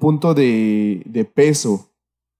punto 0.00 0.34
de, 0.34 1.30
peso. 1.34 1.87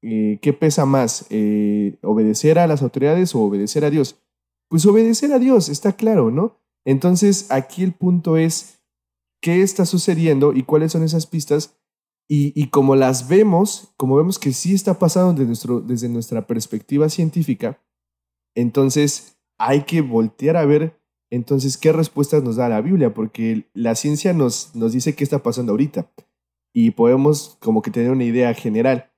Eh, 0.03 0.39
¿Qué 0.41 0.53
pesa 0.53 0.87
más? 0.87 1.27
Eh, 1.31 1.99
¿Obedecer 2.03 2.59
a 2.59 2.67
las 2.67 2.83
autoridades 2.83 3.35
o 3.35 3.41
obedecer 3.41 3.85
a 3.85 3.91
Dios? 3.91 4.21
Pues 4.69 4.87
obedecer 4.87 5.33
a 5.33 5.39
Dios, 5.39 5.69
está 5.69 5.93
claro, 5.95 6.31
¿no? 6.31 6.59
Entonces, 6.85 7.51
aquí 7.51 7.83
el 7.83 7.93
punto 7.93 8.37
es 8.37 8.81
qué 9.41 9.63
está 9.63 9.87
sucediendo 9.87 10.53
y 10.53 10.63
cuáles 10.63 10.93
son 10.93 11.03
esas 11.03 11.27
pistas. 11.27 11.75
Y, 12.31 12.69
como 12.69 12.95
las 12.95 13.27
vemos, 13.29 13.95
como 13.97 14.17
vemos 14.17 14.39
que 14.39 14.53
sí 14.53 14.75
está 14.75 14.99
pasando 14.99 15.33
desde, 15.43 16.09
nuestra 16.11 16.47
perspectiva 16.47 17.09
científica, 17.09 17.83
entonces 18.55 19.39
hay 19.57 19.85
que 19.85 20.03
voltear 20.03 20.59
a 20.59 20.67
ver 20.67 20.99
entonces, 21.31 21.77
¿qué 21.77 21.93
respuestas 21.93 22.43
nos 22.43 22.57
da 22.57 22.69
la 22.69 22.81
Biblia? 22.81 23.13
Porque 23.13 23.69
la 23.75 23.95
ciencia 23.95 24.33
nos, 24.33 24.75
nos 24.75 24.93
dice 24.93 25.15
qué 25.15 25.25
está 25.25 25.43
pasando 25.43 25.73
ahorita 25.73 26.11
y 26.73 26.93
podemos 26.93 27.59
como 27.61 27.83
que 27.83 27.91
tener 27.91 28.11
una 28.11 28.25
idea 28.25 28.55
general, 28.55 29.11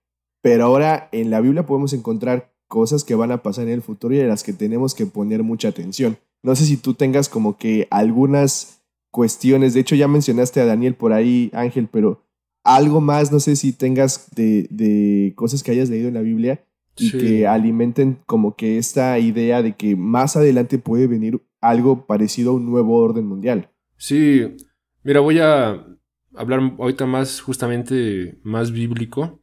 pero 0.42 0.64
ahora 0.64 1.08
en 1.12 1.30
la 1.30 1.40
Biblia 1.40 1.66
podemos 1.66 1.92
encontrar 1.92 2.52
cosas 2.68 3.04
que 3.04 3.14
van 3.14 3.32
a 3.32 3.42
pasar 3.42 3.64
en 3.64 3.74
el 3.74 3.82
futuro 3.82 4.14
y 4.14 4.20
a 4.20 4.26
las 4.26 4.44
que 4.44 4.52
tenemos 4.52 4.94
que 4.94 5.06
poner 5.06 5.42
mucha 5.42 5.68
atención. 5.68 6.18
No 6.42 6.54
sé 6.54 6.64
si 6.64 6.76
tú 6.76 6.94
tengas 6.94 7.28
como 7.28 7.56
que 7.58 7.88
algunas 7.90 8.82
cuestiones, 9.10 9.74
de 9.74 9.80
hecho 9.80 9.96
ya 9.96 10.08
mencionaste 10.08 10.60
a 10.60 10.66
Daniel 10.66 10.94
por 10.94 11.12
ahí, 11.12 11.50
Ángel, 11.52 11.88
pero 11.90 12.22
algo 12.62 13.00
más, 13.00 13.32
no 13.32 13.40
sé 13.40 13.56
si 13.56 13.72
tengas 13.72 14.30
de, 14.34 14.66
de 14.70 15.32
cosas 15.34 15.62
que 15.62 15.72
hayas 15.72 15.90
leído 15.90 16.08
en 16.08 16.14
la 16.14 16.20
Biblia 16.20 16.64
y 16.96 17.12
que 17.12 17.46
alimenten 17.46 18.18
como 18.26 18.56
que 18.56 18.78
esta 18.78 19.18
idea 19.18 19.62
de 19.62 19.74
que 19.74 19.96
más 19.96 20.36
adelante 20.36 20.78
puede 20.78 21.06
venir 21.06 21.40
algo 21.60 22.06
parecido 22.06 22.50
a 22.50 22.54
un 22.54 22.66
nuevo 22.66 22.96
orden 22.98 23.26
mundial. 23.26 23.70
Sí, 23.96 24.56
mira, 25.02 25.20
voy 25.20 25.38
a 25.38 25.86
hablar 26.34 26.74
ahorita 26.78 27.06
más 27.06 27.40
justamente 27.40 28.38
más 28.42 28.70
bíblico. 28.70 29.39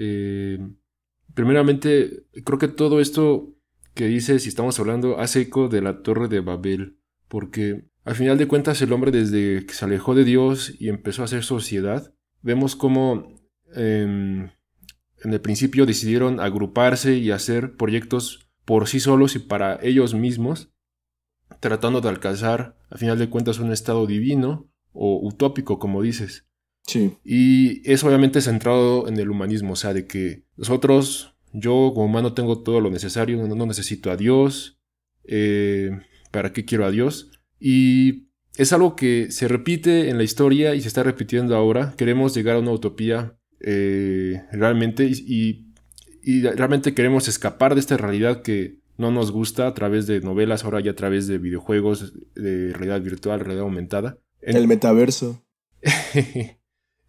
Eh, 0.00 0.58
primeramente, 1.34 2.24
creo 2.44 2.58
que 2.58 2.68
todo 2.68 3.00
esto 3.00 3.54
que 3.94 4.06
dices, 4.06 4.44
si 4.44 4.48
estamos 4.48 4.78
hablando, 4.78 5.18
hace 5.18 5.40
eco 5.40 5.68
de 5.68 5.82
la 5.82 6.02
torre 6.02 6.28
de 6.28 6.38
Babel, 6.38 6.98
porque 7.26 7.84
al 8.04 8.14
final 8.14 8.38
de 8.38 8.46
cuentas 8.46 8.80
el 8.80 8.92
hombre 8.92 9.10
desde 9.10 9.66
que 9.66 9.74
se 9.74 9.84
alejó 9.84 10.14
de 10.14 10.24
Dios 10.24 10.72
y 10.78 10.88
empezó 10.88 11.22
a 11.22 11.24
hacer 11.24 11.42
sociedad, 11.42 12.14
vemos 12.42 12.76
cómo 12.76 13.42
em, 13.74 14.50
en 15.24 15.32
el 15.32 15.40
principio 15.40 15.84
decidieron 15.84 16.38
agruparse 16.38 17.16
y 17.16 17.32
hacer 17.32 17.76
proyectos 17.76 18.48
por 18.64 18.86
sí 18.86 19.00
solos 19.00 19.34
y 19.34 19.40
para 19.40 19.80
ellos 19.82 20.14
mismos, 20.14 20.70
tratando 21.58 22.00
de 22.00 22.08
alcanzar, 22.08 22.76
a 22.88 22.98
final 22.98 23.18
de 23.18 23.28
cuentas, 23.28 23.58
un 23.58 23.72
estado 23.72 24.06
divino 24.06 24.70
o 24.92 25.18
utópico, 25.26 25.80
como 25.80 26.02
dices. 26.02 26.47
Sí. 26.88 27.12
Y 27.22 27.88
es 27.90 28.02
obviamente 28.02 28.40
centrado 28.40 29.08
en 29.08 29.18
el 29.18 29.28
humanismo, 29.30 29.74
o 29.74 29.76
sea, 29.76 29.92
de 29.92 30.06
que 30.06 30.44
nosotros, 30.56 31.34
yo 31.52 31.92
como 31.94 32.06
humano 32.06 32.32
tengo 32.32 32.62
todo 32.62 32.80
lo 32.80 32.90
necesario, 32.90 33.46
no, 33.46 33.66
necesito 33.66 34.10
a 34.10 34.16
Dios, 34.16 34.80
eh, 35.24 35.90
¿para 36.30 36.52
qué 36.54 36.64
quiero 36.64 36.86
a 36.86 36.90
Dios? 36.90 37.30
Y 37.60 38.28
es 38.56 38.72
algo 38.72 38.96
que 38.96 39.30
se 39.30 39.48
repite 39.48 40.08
en 40.08 40.16
la 40.16 40.24
historia 40.24 40.74
y 40.74 40.80
se 40.80 40.88
está 40.88 41.02
repitiendo 41.02 41.54
ahora. 41.54 41.94
Queremos 41.98 42.34
llegar 42.34 42.56
a 42.56 42.60
una 42.60 42.72
utopía 42.72 43.38
eh, 43.60 44.42
realmente 44.50 45.04
y, 45.04 45.66
realmente 46.54 46.94
queremos 46.94 47.28
escapar 47.28 47.74
de 47.74 47.80
esta 47.80 47.96
realidad 47.96 48.42
que 48.42 48.80
no 48.96 49.10
nos 49.10 49.30
gusta 49.30 49.66
a 49.66 49.74
través 49.74 50.06
de 50.06 50.20
novelas, 50.20 50.64
ahora 50.64 50.80
ya 50.80 50.92
a 50.92 50.96
través 50.96 51.26
de 51.26 51.38
videojuegos, 51.38 52.14
de 52.34 52.72
realidad 52.72 53.00
virtual, 53.02 53.40
realidad 53.40 53.64
aumentada. 53.64 54.18
El 54.40 54.66
metaverso. 54.66 55.44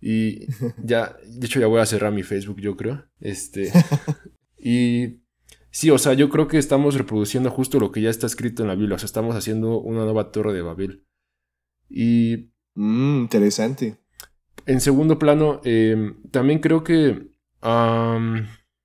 y 0.02 0.48
ya, 0.84 1.18
de 1.26 1.46
hecho 1.46 1.60
ya 1.60 1.68
voy 1.68 1.82
a 1.82 1.86
cerrar 1.86 2.12
mi 2.12 2.24
Facebook, 2.24 2.60
yo 2.62 2.78
creo. 2.78 3.06
Este. 3.20 3.72
y 4.58 5.22
sí, 5.72 5.90
o 5.90 5.98
sea, 5.98 6.14
yo 6.14 6.30
creo 6.30 6.48
que 6.48 6.58
estamos 6.58 6.96
reproduciendo 6.96 7.50
justo 7.50 7.80
lo 7.80 7.92
que 7.92 8.02
ya 8.02 8.10
está 8.10 8.28
escrito 8.28 8.64
en 8.64 8.70
la 8.70 8.76
Biblia. 8.76 8.96
O 8.96 9.00
sea, 9.00 9.08
estamos 9.08 9.36
haciendo 9.36 9.80
una 9.80 10.04
nueva 10.04 10.32
torre 10.32 10.54
de 10.54 10.62
Babel. 10.62 11.06
Y. 11.90 12.52
Mm, 12.76 13.22
interesante. 13.22 13.98
En 14.66 14.82
segundo 14.82 15.20
plano, 15.20 15.62
em, 15.64 16.22
también 16.32 16.60
creo 16.60 16.84
que. 16.84 17.32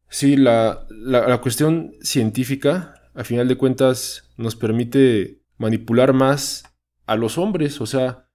sí, 0.09 0.37
la, 0.37 0.87
la, 0.91 1.41
cuestión 1.41 1.93
científica, 2.01 2.95
a 3.15 3.25
final 3.25 3.47
de 3.47 3.57
cuentas, 3.57 4.33
nos 4.37 4.57
permite 4.57 5.43
manipular 5.59 6.13
más 6.13 6.65
a 7.07 7.15
los 7.17 7.39
hombres. 7.39 7.81
O 7.81 7.87
sea, 7.87 8.29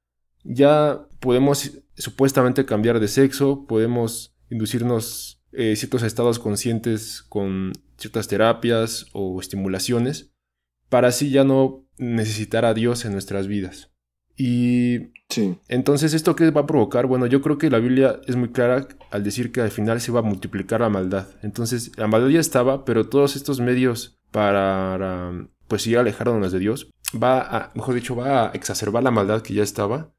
ya 0.44 1.06
podemos 1.20 1.82
supuestamente 2.00 2.66
cambiar 2.66 3.00
de 3.00 3.08
sexo, 3.08 3.66
podemos 3.68 4.36
inducirnos 4.50 5.42
eh, 5.52 5.76
ciertos 5.76 6.04
estados 6.04 6.40
conscientes 6.40 7.24
con 7.30 7.74
ciertas 7.98 8.28
terapias 8.28 9.08
o 9.14 9.40
estimulaciones, 9.40 10.32
para 10.90 11.10
así 11.10 11.30
ya 11.30 11.44
no 11.44 11.86
necesitar 11.98 12.66
a 12.66 12.74
Dios 12.74 13.06
en 13.06 13.12
nuestras 13.12 13.48
vidas. 13.48 13.92
Y 14.36 15.12
entonces, 15.68 16.14
¿esto 16.14 16.36
qué 16.36 16.50
va 16.50 16.62
a 16.62 16.66
provocar? 16.66 17.06
Bueno, 17.06 17.26
yo 17.26 17.42
creo 17.42 17.58
que 17.58 17.70
la 17.70 17.80
Biblia 17.80 18.22
es 18.26 18.38
muy 18.38 18.50
clara 18.50 18.88
al 19.12 19.24
decir 19.24 19.52
que 19.52 19.60
al 19.60 19.70
final 19.70 20.00
se 20.00 20.14
va 20.14 20.22
a 20.22 20.24
multiplicar 20.24 20.80
la 20.80 20.90
maldad. 20.90 21.28
Entonces, 21.44 21.92
la 21.98 22.08
maldad 22.08 22.30
ya 22.30 22.40
estaba, 22.40 22.86
pero 22.86 23.10
todos 23.10 23.36
estos 23.36 23.60
medios 23.60 24.18
para, 24.32 25.32
pues 25.68 25.82
sí, 25.82 25.94
alejarnos 25.96 26.54
de 26.54 26.60
Dios, 26.60 26.90
va 27.22 27.42
a, 27.42 27.72
mejor 27.76 27.96
dicho, 27.96 28.16
va 28.16 28.48
a 28.48 28.52
exacerbar 28.52 29.04
la 29.04 29.12
maldad 29.12 29.42
que 29.42 29.54
ya 29.54 29.64
estaba. 29.64 30.14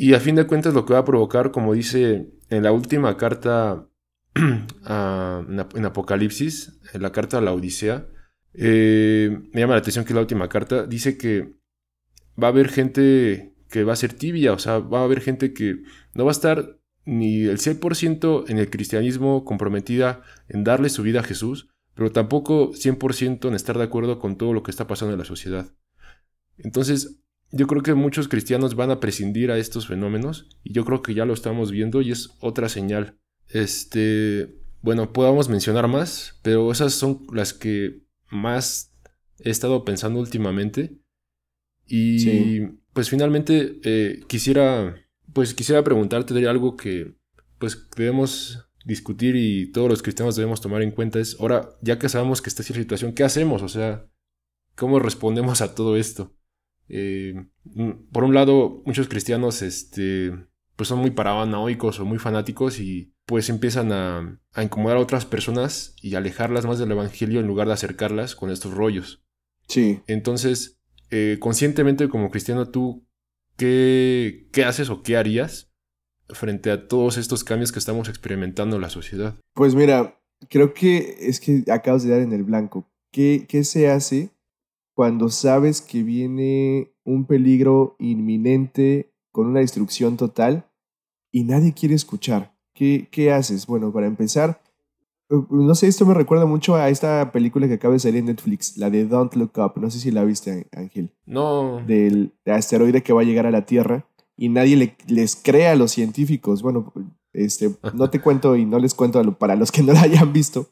Y 0.00 0.14
a 0.14 0.20
fin 0.20 0.36
de 0.36 0.46
cuentas 0.46 0.74
lo 0.74 0.86
que 0.86 0.92
va 0.92 1.00
a 1.00 1.04
provocar, 1.04 1.50
como 1.50 1.74
dice 1.74 2.30
en 2.50 2.62
la 2.62 2.70
última 2.70 3.16
carta 3.16 3.88
en 4.36 5.84
Apocalipsis, 5.84 6.78
en 6.92 7.02
la 7.02 7.10
carta 7.10 7.38
a 7.38 7.40
la 7.40 7.52
Odisea, 7.52 8.06
eh, 8.54 9.40
me 9.52 9.60
llama 9.60 9.74
la 9.74 9.80
atención 9.80 10.04
que 10.04 10.14
la 10.14 10.20
última 10.20 10.48
carta 10.48 10.86
dice 10.86 11.18
que 11.18 11.56
va 12.40 12.46
a 12.46 12.50
haber 12.50 12.68
gente 12.68 13.56
que 13.68 13.82
va 13.82 13.94
a 13.94 13.96
ser 13.96 14.12
tibia, 14.12 14.52
o 14.52 14.60
sea, 14.60 14.78
va 14.78 15.00
a 15.00 15.04
haber 15.04 15.20
gente 15.20 15.52
que 15.52 15.82
no 16.14 16.24
va 16.24 16.30
a 16.30 16.38
estar 16.38 16.78
ni 17.04 17.46
el 17.46 17.58
100% 17.58 18.50
en 18.50 18.58
el 18.58 18.70
cristianismo 18.70 19.44
comprometida 19.44 20.22
en 20.46 20.62
darle 20.62 20.90
su 20.90 21.02
vida 21.02 21.20
a 21.20 21.24
Jesús, 21.24 21.70
pero 21.94 22.12
tampoco 22.12 22.70
100% 22.70 23.48
en 23.48 23.54
estar 23.54 23.76
de 23.76 23.82
acuerdo 23.82 24.20
con 24.20 24.38
todo 24.38 24.52
lo 24.52 24.62
que 24.62 24.70
está 24.70 24.86
pasando 24.86 25.14
en 25.14 25.18
la 25.18 25.24
sociedad. 25.24 25.66
Entonces, 26.56 27.18
yo 27.50 27.66
creo 27.66 27.82
que 27.82 27.94
muchos 27.94 28.28
cristianos 28.28 28.74
van 28.74 28.90
a 28.90 29.00
prescindir 29.00 29.50
a 29.50 29.58
estos 29.58 29.86
fenómenos 29.86 30.48
y 30.62 30.72
yo 30.72 30.84
creo 30.84 31.02
que 31.02 31.14
ya 31.14 31.24
lo 31.24 31.32
estamos 31.32 31.70
viendo 31.70 32.02
y 32.02 32.10
es 32.10 32.30
otra 32.40 32.68
señal. 32.68 33.18
Este, 33.48 34.54
bueno, 34.82 35.12
podamos 35.12 35.48
mencionar 35.48 35.88
más, 35.88 36.38
pero 36.42 36.70
esas 36.70 36.92
son 36.92 37.26
las 37.32 37.54
que 37.54 38.02
más 38.30 38.94
he 39.40 39.50
estado 39.50 39.84
pensando 39.84 40.20
últimamente. 40.20 40.98
Y 41.86 42.60
pues 42.92 43.08
finalmente 43.08 43.80
eh, 43.82 44.20
quisiera, 44.28 44.96
pues 45.32 45.54
quisiera 45.54 45.82
preguntarte 45.82 46.34
de 46.34 46.48
algo 46.48 46.76
que 46.76 47.16
pues 47.58 47.88
debemos 47.96 48.68
discutir 48.84 49.36
y 49.36 49.72
todos 49.72 49.88
los 49.88 50.02
cristianos 50.02 50.36
debemos 50.36 50.60
tomar 50.60 50.82
en 50.82 50.90
cuenta 50.90 51.18
es, 51.18 51.36
ahora, 51.40 51.70
ya 51.82 51.98
que 51.98 52.08
sabemos 52.08 52.42
que 52.42 52.50
esta 52.50 52.62
es 52.62 52.70
la 52.70 52.76
situación, 52.76 53.14
¿qué 53.14 53.24
hacemos? 53.24 53.62
O 53.62 53.68
sea, 53.68 54.06
¿cómo 54.76 54.98
respondemos 54.98 55.60
a 55.60 55.74
todo 55.74 55.96
esto? 55.96 56.37
Eh, 56.88 57.34
mm, 57.64 57.90
por 58.12 58.24
un 58.24 58.34
lado, 58.34 58.82
muchos 58.86 59.08
cristianos 59.08 59.62
este, 59.62 60.32
pues 60.76 60.88
son 60.88 60.98
muy 61.00 61.10
paranoicos 61.10 62.00
o 62.00 62.04
muy 62.04 62.18
fanáticos 62.18 62.80
y 62.80 63.12
pues 63.26 63.50
empiezan 63.50 63.92
a, 63.92 64.40
a, 64.54 64.62
incomodar 64.62 64.96
a 64.96 65.00
otras 65.00 65.26
personas 65.26 65.94
y 66.00 66.14
alejarlas 66.14 66.64
más 66.64 66.78
del 66.78 66.90
Evangelio 66.90 67.40
en 67.40 67.46
lugar 67.46 67.66
de 67.66 67.74
acercarlas 67.74 68.34
con 68.34 68.50
estos 68.50 68.72
rollos. 68.72 69.22
Sí. 69.68 70.00
Entonces, 70.06 70.78
eh, 71.10 71.36
conscientemente 71.40 72.08
como 72.08 72.30
cristiano, 72.30 72.70
¿tú 72.70 73.06
qué, 73.56 74.48
qué 74.52 74.64
haces 74.64 74.90
o 74.90 75.02
qué 75.02 75.16
harías 75.16 75.72
frente 76.28 76.70
a 76.70 76.86
todos 76.86 77.16
estos 77.16 77.44
cambios 77.44 77.72
que 77.72 77.78
estamos 77.78 78.08
experimentando 78.08 78.76
en 78.76 78.82
la 78.82 78.90
sociedad? 78.90 79.34
Pues 79.54 79.74
mira, 79.74 80.20
creo 80.48 80.74
que 80.74 81.16
es 81.20 81.40
que 81.40 81.64
acabas 81.70 82.04
de 82.04 82.10
dar 82.10 82.20
en 82.20 82.32
el 82.32 82.44
blanco. 82.44 82.90
¿Qué, 83.10 83.46
qué 83.48 83.64
se 83.64 83.88
hace 83.88 84.30
cuando 84.98 85.28
sabes 85.28 85.80
que 85.80 86.02
viene 86.02 86.92
un 87.04 87.24
peligro 87.24 87.94
inminente 88.00 89.12
con 89.30 89.46
una 89.46 89.60
destrucción 89.60 90.16
total 90.16 90.68
y 91.30 91.44
nadie 91.44 91.72
quiere 91.72 91.94
escuchar? 91.94 92.52
¿Qué, 92.74 93.06
¿Qué 93.08 93.30
haces? 93.30 93.68
Bueno, 93.68 93.92
para 93.92 94.08
empezar, 94.08 94.60
no 95.28 95.72
sé, 95.76 95.86
esto 95.86 96.04
me 96.04 96.14
recuerda 96.14 96.46
mucho 96.46 96.74
a 96.74 96.88
esta 96.88 97.30
película 97.30 97.68
que 97.68 97.74
acaba 97.74 97.94
de 97.94 98.00
salir 98.00 98.18
en 98.18 98.24
Netflix, 98.24 98.76
la 98.76 98.90
de 98.90 99.04
Don't 99.04 99.36
Look 99.36 99.52
Up. 99.58 99.80
No 99.80 99.88
sé 99.88 100.00
si 100.00 100.10
la 100.10 100.24
viste, 100.24 100.66
Ángel. 100.72 101.12
No. 101.26 101.80
Del 101.86 102.32
asteroide 102.44 103.04
que 103.04 103.12
va 103.12 103.20
a 103.20 103.24
llegar 103.24 103.46
a 103.46 103.52
la 103.52 103.66
Tierra 103.66 104.04
y 104.36 104.48
nadie 104.48 104.96
les 105.06 105.36
cree 105.36 105.68
a 105.68 105.76
los 105.76 105.92
científicos. 105.92 106.60
Bueno, 106.60 106.92
este, 107.32 107.70
no 107.94 108.10
te 108.10 108.20
cuento 108.20 108.56
y 108.56 108.66
no 108.66 108.80
les 108.80 108.94
cuento 108.94 109.22
para 109.38 109.54
los 109.54 109.70
que 109.70 109.84
no 109.84 109.92
la 109.92 110.02
hayan 110.02 110.32
visto. 110.32 110.66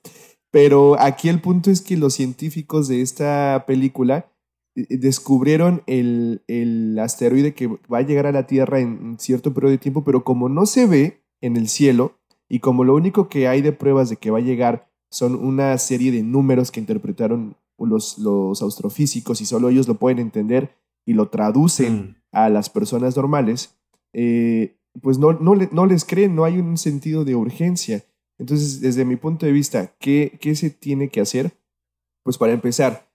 Pero 0.57 0.99
aquí 0.99 1.29
el 1.29 1.43
punto 1.43 1.71
es 1.71 1.83
que 1.83 1.99
los 1.99 2.15
científicos 2.15 2.89
de 2.89 3.03
esta 3.03 3.65
película 3.67 4.33
eh, 4.75 4.97
descubrieron 4.97 5.83
el, 5.87 6.45
el, 6.49 6.99
asteroide 6.99 7.53
que 7.53 7.67
va 7.67 7.99
a 7.99 8.01
llegar 8.01 8.27
a 8.27 8.33
la 8.33 8.47
Tierra 8.47 8.81
en 8.81 9.19
cierto 9.19 9.53
periodo 9.53 9.73
de 9.73 9.77
tiempo, 9.77 10.03
pero 10.03 10.25
como 10.25 10.49
no 10.49 10.65
se 10.65 10.87
ve 10.87 11.21
en 11.43 11.59
el 11.59 11.69
cielo 11.69 12.15
y 12.49 12.61
como 12.61 12.85
lo 12.85 12.95
único 12.95 13.29
que 13.29 13.49
hay 13.49 13.61
de 13.61 13.73
pruebas 13.73 14.09
de 14.09 14.17
que 14.17 14.31
va 14.31 14.39
a 14.39 14.41
llegar 14.41 14.89
son 15.11 15.35
una 15.35 15.77
serie 15.77 16.11
de 16.11 16.23
números 16.23 16.71
que 16.71 16.81
interpretaron 16.81 17.55
los, 17.79 18.17
los 18.17 18.63
astrofísicos 18.63 19.43
y 19.43 19.45
solo 19.45 19.69
ellos 19.69 19.87
lo 19.87 19.97
pueden 19.97 20.21
entender 20.21 20.71
y 21.05 21.13
lo 21.13 21.29
traducen 21.29 21.97
mm. 21.99 22.17
a 22.33 22.49
las 22.49 22.71
personas 22.71 23.15
normales, 23.15 23.77
eh, 24.15 24.75
pues 25.03 25.19
no, 25.19 25.35
no, 25.35 25.55
no, 25.55 25.85
les 25.85 26.07
creen, 26.07 26.35
no 26.35 26.45
hay 26.45 26.59
un 26.59 26.79
sentido 26.79 27.27
de 27.27 27.35
urgencia. 27.35 28.07
Entonces, 28.39 28.81
desde 28.81 29.05
mi 29.05 29.17
punto 29.17 29.47
de 29.47 29.53
vista, 29.53 29.95
¿qué, 29.99 30.39
¿qué 30.41 30.55
se 30.55 30.71
tiene 30.71 31.09
que 31.09 31.21
hacer? 31.21 31.53
Pues 32.23 32.39
para 32.39 32.53
empezar, 32.53 33.09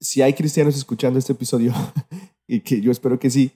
si 0.00 0.22
hay 0.22 0.34
cristianos 0.34 0.76
escuchando 0.76 1.18
este 1.18 1.32
episodio, 1.32 1.72
y 2.46 2.60
que 2.60 2.80
yo 2.80 2.90
espero 2.90 3.18
que 3.18 3.30
sí, 3.30 3.52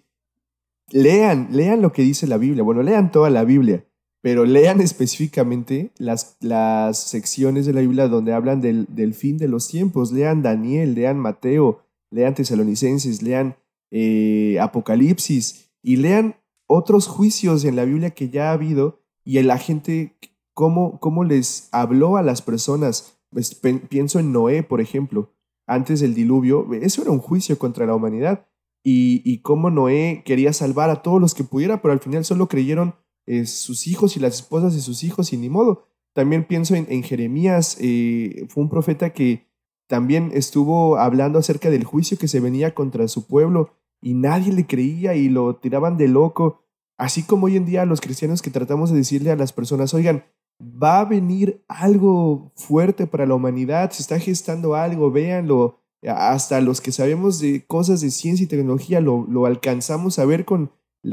lean, 0.91 1.49
lean 1.53 1.83
lo 1.83 1.93
que 1.93 2.03
dice 2.03 2.27
la 2.27 2.39
Biblia. 2.39 2.63
Bueno, 2.63 2.83
lean 2.83 3.13
toda 3.13 3.31
la 3.31 3.45
Biblia, 3.45 3.85
pero 4.21 4.45
lean 4.45 4.81
específicamente 4.81 5.91
las, 5.99 6.37
las 6.41 6.99
secciones 6.99 7.67
de 7.67 7.73
la 7.73 7.81
Biblia 7.81 8.09
donde 8.09 8.33
hablan 8.33 8.61
del, 8.61 8.87
del 8.89 9.15
fin 9.15 9.39
de 9.39 9.49
los 9.49 9.69
tiempos. 9.69 10.13
Lean 10.13 10.43
Daniel, 10.43 10.95
lean 10.95 11.19
Mateo, 11.19 11.85
lean 12.11 12.35
Tesalonicenses, 12.35 13.23
lean 13.23 13.57
eh, 13.91 14.59
Apocalipsis 14.61 15.71
y 15.83 15.97
lean 15.97 16.37
otros 16.67 17.07
juicios 17.07 17.65
en 17.65 17.77
la 17.77 17.85
Biblia 17.85 18.11
que 18.11 18.29
ya 18.29 18.51
ha 18.51 18.53
habido 18.53 19.01
y 19.25 19.43
la 19.43 19.59
gente, 19.59 20.17
cómo, 20.59 20.99
cómo 20.99 21.23
les 21.23 21.69
habló 21.71 22.17
a 22.17 22.23
las 22.23 22.43
personas. 22.43 23.21
Pues, 23.31 23.55
pienso 23.55 24.19
en 24.19 24.33
Noé, 24.33 24.65
por 24.65 24.81
ejemplo 24.81 25.31
antes 25.69 26.01
del 26.01 26.15
diluvio, 26.15 26.67
eso 26.73 27.03
era 27.03 27.11
un 27.11 27.21
juicio 27.21 27.59
contra 27.59 27.87
la 27.87 27.95
humanidad. 27.95 28.47
Y, 28.83 29.21
y 29.31 29.43
cómo 29.43 29.71
Noé 29.71 30.23
quería 30.25 30.53
salvar 30.53 30.89
a 30.89 31.03
todos 31.03 31.21
los 31.21 31.35
que 31.35 31.45
pudiera, 31.45 31.83
pero 31.83 31.93
al 31.93 32.01
final 32.01 32.25
solo 32.25 32.49
creyeron 32.49 32.95
eh, 33.27 33.45
sus 33.45 33.87
hijos 33.87 34.17
y 34.17 34.21
las 34.21 34.37
esposas 34.37 34.75
de 34.75 34.81
sus 34.81 35.05
hijos 35.05 35.33
y 35.33 35.37
ni 35.37 35.51
modo. 35.51 35.87
También 36.15 36.47
pienso 36.47 36.75
en, 36.75 37.03
Jeremías, 37.03 37.77
eh, 37.81 38.47
fue 38.49 38.63
un 38.63 38.71
profeta 38.71 39.11
que 39.11 39.47
también 39.87 40.31
estuvo 40.33 40.97
hablando 40.97 41.39
acerca 41.39 41.71
del 41.71 41.85
juicio 41.85 42.17
que 42.19 42.29
se 42.29 42.41
venía 42.41 42.75
contra 42.75 43.07
su 43.07 43.27
pueblo 43.27 43.75
y 44.01 44.15
nadie 44.15 44.53
le 44.53 44.67
creía 44.67 45.15
y 45.17 45.29
lo 45.29 45.57
tiraban 45.57 45.99
de 45.99 46.09
loco. 46.09 46.65
Así 46.97 47.25
como 47.25 47.47
hoy 47.47 47.57
en 47.57 47.67
día 47.67 47.85
los 47.85 48.01
cristianos 48.01 48.41
que 48.41 48.51
tratamos 48.51 48.91
de 48.91 48.97
decirle 48.97 49.31
a 49.31 49.37
las 49.37 49.53
personas, 49.53 49.93
oigan, 49.93 50.25
va 50.61 51.01
a 51.01 51.05
venir 51.05 51.63
algo 51.69 52.53
fuerte 52.57 53.07
para 53.07 53.27
la 53.27 53.35
humanidad, 53.35 53.91
se 53.91 54.03
está 54.03 54.19
gestando 54.19 54.75
algo, 54.75 55.11
véanlo, 55.11 55.79
hasta 56.07 56.61
los 56.61 56.81
que 56.81 56.93
sabemos 56.93 57.41
de 57.41 57.65
cosas 57.67 58.01
de 58.01 58.11
ciencia 58.11 58.45
y 58.45 58.49
tecnología 58.49 59.01
lo, 59.01 59.47
alcanzamos 59.47 60.19
a 60.19 60.25
ver 60.25 60.45
con 60.45 60.71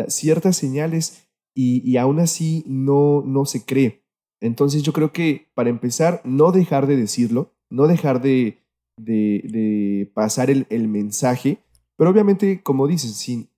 ciertas 0.08 0.58
señales 0.58 1.28
y, 1.56 1.90
y, 1.90 1.98
aún 1.98 2.20
así 2.20 2.64
no, 2.68 3.24
no 3.26 3.46
se 3.46 3.64
cree. 3.66 4.04
Entonces 4.42 4.84
yo 4.84 4.94
creo 4.94 5.14
que 5.14 5.48
para 5.56 5.70
empezar, 5.70 6.22
no 6.26 6.52
dejar 6.52 6.86
de 6.88 6.98
decirlo, 6.98 7.54
no 7.70 7.88
dejar 7.88 8.22
de, 8.22 8.60
de, 8.98 9.42
de 9.46 10.12
pasar 10.14 10.50
el, 10.50 10.68
el, 10.70 10.88
mensaje, 10.88 11.60
pero 11.96 12.10
obviamente, 12.10 12.62
como 12.62 12.88
dices, 12.88 13.16
sin, 13.16 13.50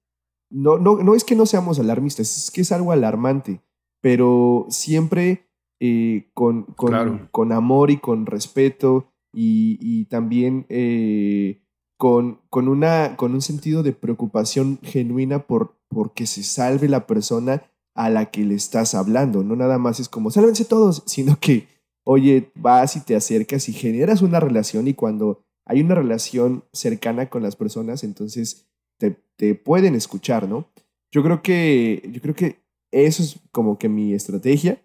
no, 0.50 0.77
no, 0.77 0.98
no 0.98 1.15
es 1.15 1.24
que 1.24 1.36
no 1.36 1.46
seamos 1.46 1.79
alarmistas, 1.79 2.38
es 2.38 2.51
que 2.51 2.62
es 2.62 2.72
algo 2.72 2.91
alarmante, 2.91 3.62
pero 4.01 4.67
siempre 4.70 5.46
eh, 5.79 6.29
con, 6.34 6.63
con, 6.63 7.27
con, 7.31 7.51
amor 7.51 7.91
y 7.91 7.98
con 7.98 8.25
respeto 8.25 9.12
y, 9.31 9.77
y 9.79 10.05
también 10.05 10.65
eh, 10.69 11.62
con, 11.98 12.41
con, 12.50 12.67
una, 12.67 13.15
con 13.15 13.34
un 13.34 13.41
sentido 13.41 13.84
de 13.84 13.93
preocupación 13.93 14.79
genuina 14.81 15.46
por, 15.46 15.75
que 16.15 16.25
se 16.25 16.43
salve 16.43 16.88
la 16.88 17.05
persona 17.05 17.63
a 17.93 18.10
la 18.10 18.31
que 18.31 18.43
le 18.43 18.55
estás 18.55 18.96
hablando. 18.96 19.43
No 19.43 19.55
nada 19.55 19.77
más 19.77 20.00
es 20.00 20.10
como, 20.10 20.31
sálvense 20.31 20.65
todos, 20.65 21.03
sino 21.07 21.39
que, 21.39 21.67
oye, 22.03 22.51
vas 22.55 22.96
y 22.96 23.01
te 23.01 23.15
acercas 23.15 23.69
y 23.69 23.74
generas 23.74 24.22
una 24.22 24.39
relación 24.39 24.88
y 24.88 24.93
cuando 24.93 25.43
hay 25.65 25.81
una 25.81 25.96
relación 25.96 26.63
cercana 26.73 27.30
con 27.30 27.43
las 27.43 27.56
personas, 27.56 28.04
entonces 28.04 28.67
te, 28.97 29.15
te 29.36 29.54
pueden 29.54 29.95
escuchar, 29.95 30.47
¿no? 30.47 30.69
Yo 31.12 31.21
creo 31.23 31.41
que, 31.41 32.10
yo 32.12 32.21
creo 32.21 32.34
que 32.34 32.63
eso 32.91 33.21
es 33.21 33.39
como 33.51 33.78
que 33.78 33.89
mi 33.89 34.13
estrategia 34.13 34.82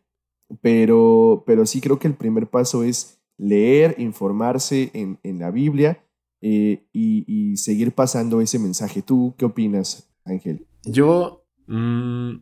pero, 0.61 1.45
pero 1.47 1.67
sí 1.67 1.81
creo 1.81 1.99
que 1.99 2.09
el 2.09 2.15
primer 2.15 2.49
paso 2.49 2.85
es 2.85 3.21
leer, 3.39 3.97
informarse 3.99 4.91
en, 4.95 5.19
en 5.23 5.39
la 5.39 5.51
Biblia 5.51 6.05
eh, 6.45 6.89
y, 6.93 7.57
seguir 7.57 7.93
pasando 7.93 8.41
ese 8.41 8.59
mensaje. 8.59 9.03
¿Tú 9.03 9.35
qué 9.39 9.45
opinas, 9.45 10.13
Ángel? 10.25 10.67
Yo, 10.85 11.47
mm, 11.67 12.33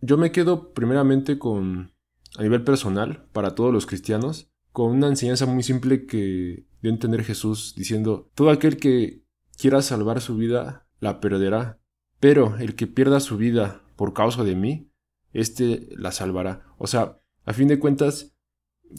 yo 0.00 0.16
me 0.16 0.32
quedo 0.32 0.72
primeramente 0.72 1.38
con, 1.38 1.92
a 2.38 2.42
nivel 2.42 2.64
personal, 2.64 3.28
para 3.32 3.54
todos 3.54 3.72
los 3.72 3.84
cristianos, 3.84 4.50
con 4.72 4.92
una 4.92 5.08
enseñanza 5.08 5.44
muy 5.44 5.62
simple 5.62 6.06
que 6.06 6.66
dio 6.80 6.90
entender 6.90 7.22
Jesús 7.22 7.74
diciendo, 7.76 8.30
todo 8.34 8.48
aquel 8.48 8.78
que 8.78 9.24
quiera 9.58 9.82
salvar 9.82 10.22
su 10.22 10.36
vida, 10.36 10.88
la 11.00 11.20
perderá, 11.20 11.80
pero 12.20 12.56
el 12.56 12.74
que 12.74 12.86
pierda 12.86 13.20
su 13.20 13.36
vida 13.36 13.82
por 13.96 14.14
causa 14.14 14.42
de 14.42 14.56
mí, 14.56 14.90
éste 15.32 15.88
la 15.90 16.12
salvará. 16.12 16.64
O 16.78 16.86
sea, 16.86 17.20
a 17.44 17.52
fin 17.52 17.68
de 17.68 17.78
cuentas, 17.78 18.34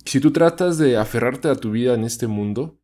si 0.05 0.19
tú 0.19 0.31
tratas 0.31 0.77
de 0.77 0.97
aferrarte 0.97 1.47
a 1.47 1.55
tu 1.55 1.71
vida 1.71 1.93
en 1.93 2.03
este 2.03 2.27
mundo, 2.27 2.79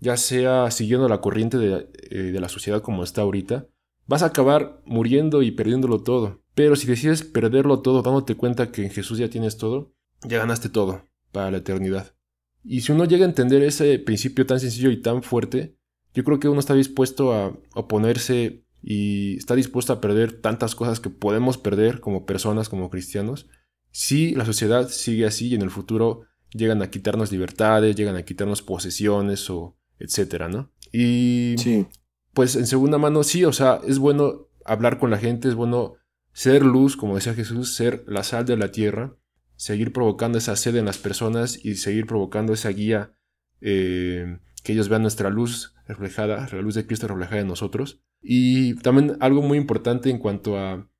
ya 0.00 0.16
sea 0.16 0.70
siguiendo 0.70 1.08
la 1.08 1.20
corriente 1.20 1.58
de, 1.58 1.88
eh, 2.10 2.36
la 2.38 2.48
sociedad 2.48 2.82
como 2.82 3.04
está 3.04 3.22
ahorita, 3.22 3.66
vas 4.06 4.22
a 4.22 4.26
acabar 4.26 4.82
muriendo 4.84 5.42
y 5.42 5.50
perdiéndolo 5.50 6.02
todo. 6.02 6.42
Pero 6.54 6.76
si 6.76 6.86
decides 6.86 7.22
perderlo 7.22 7.80
todo 7.80 8.02
dándote 8.02 8.36
cuenta 8.36 8.70
que 8.70 8.84
en 8.84 8.90
Jesús 8.90 9.18
ya 9.18 9.28
tienes 9.28 9.56
todo, 9.56 9.92
ya 10.22 10.38
ganaste 10.38 10.68
todo 10.68 11.04
para 11.32 11.50
la 11.50 11.58
eternidad. 11.58 12.14
Y 12.62 12.80
si 12.80 12.92
uno 12.92 13.04
llega 13.04 13.24
a 13.24 13.28
entender 13.28 13.62
ese 13.62 13.98
principio 13.98 14.46
tan 14.46 14.60
sencillo 14.60 14.90
y 14.90 15.02
tan 15.02 15.22
fuerte, 15.22 15.76
yo 16.14 16.24
creo 16.24 16.38
que 16.38 16.48
uno 16.48 16.60
está 16.60 16.74
dispuesto 16.74 17.34
a 17.34 17.58
oponerse 17.74 18.64
y 18.82 19.36
está 19.36 19.54
dispuesto 19.54 19.92
a 19.92 20.00
perder 20.00 20.40
tantas 20.40 20.74
cosas 20.74 21.00
que 21.00 21.10
podemos 21.10 21.58
perder 21.58 22.00
como 22.00 22.24
personas, 22.24 22.68
como 22.68 22.88
cristianos, 22.88 23.48
si 23.94 24.34
la 24.34 24.44
sociedad 24.44 24.88
sigue 24.88 25.24
así 25.24 25.46
y 25.46 25.54
en 25.54 25.62
el 25.62 25.70
futuro 25.70 26.22
llegan 26.50 26.82
a 26.82 26.90
quitarnos 26.90 27.30
libertades, 27.30 27.94
llegan 27.94 28.16
a 28.16 28.24
quitarnos 28.24 28.60
posesiones 28.60 29.48
o 29.50 29.76
etcétera, 30.00 30.48
¿no? 30.48 30.72
Y 30.90 31.54
sí. 31.58 31.86
pues 32.32 32.56
en 32.56 32.66
segunda 32.66 32.98
mano 32.98 33.22
sí, 33.22 33.44
o 33.44 33.52
sea, 33.52 33.80
es 33.86 34.00
bueno 34.00 34.48
hablar 34.64 34.98
con 34.98 35.12
la 35.12 35.18
gente, 35.18 35.46
es 35.46 35.54
bueno 35.54 35.94
ser 36.32 36.64
luz, 36.64 36.96
como 36.96 37.14
decía 37.14 37.34
Jesús, 37.34 37.76
ser 37.76 38.02
la 38.08 38.24
sal 38.24 38.44
de 38.44 38.56
la 38.56 38.72
tierra, 38.72 39.14
seguir 39.54 39.92
provocando 39.92 40.38
esa 40.38 40.56
sed 40.56 40.74
en 40.74 40.86
las 40.86 40.98
personas 40.98 41.64
y 41.64 41.76
seguir 41.76 42.06
provocando 42.06 42.52
esa 42.52 42.70
guía, 42.70 43.12
eh, 43.60 44.38
que 44.64 44.72
ellos 44.72 44.88
vean 44.88 45.02
nuestra 45.02 45.30
luz 45.30 45.72
reflejada, 45.86 46.48
la 46.50 46.62
luz 46.62 46.74
de 46.74 46.84
Cristo 46.84 47.06
reflejada 47.06 47.42
en 47.42 47.46
nosotros. 47.46 48.02
Y 48.20 48.74
también 48.74 49.16
algo 49.20 49.40
muy 49.40 49.56
importante 49.56 50.10
en 50.10 50.18
cuanto 50.18 50.58
a 50.58 50.90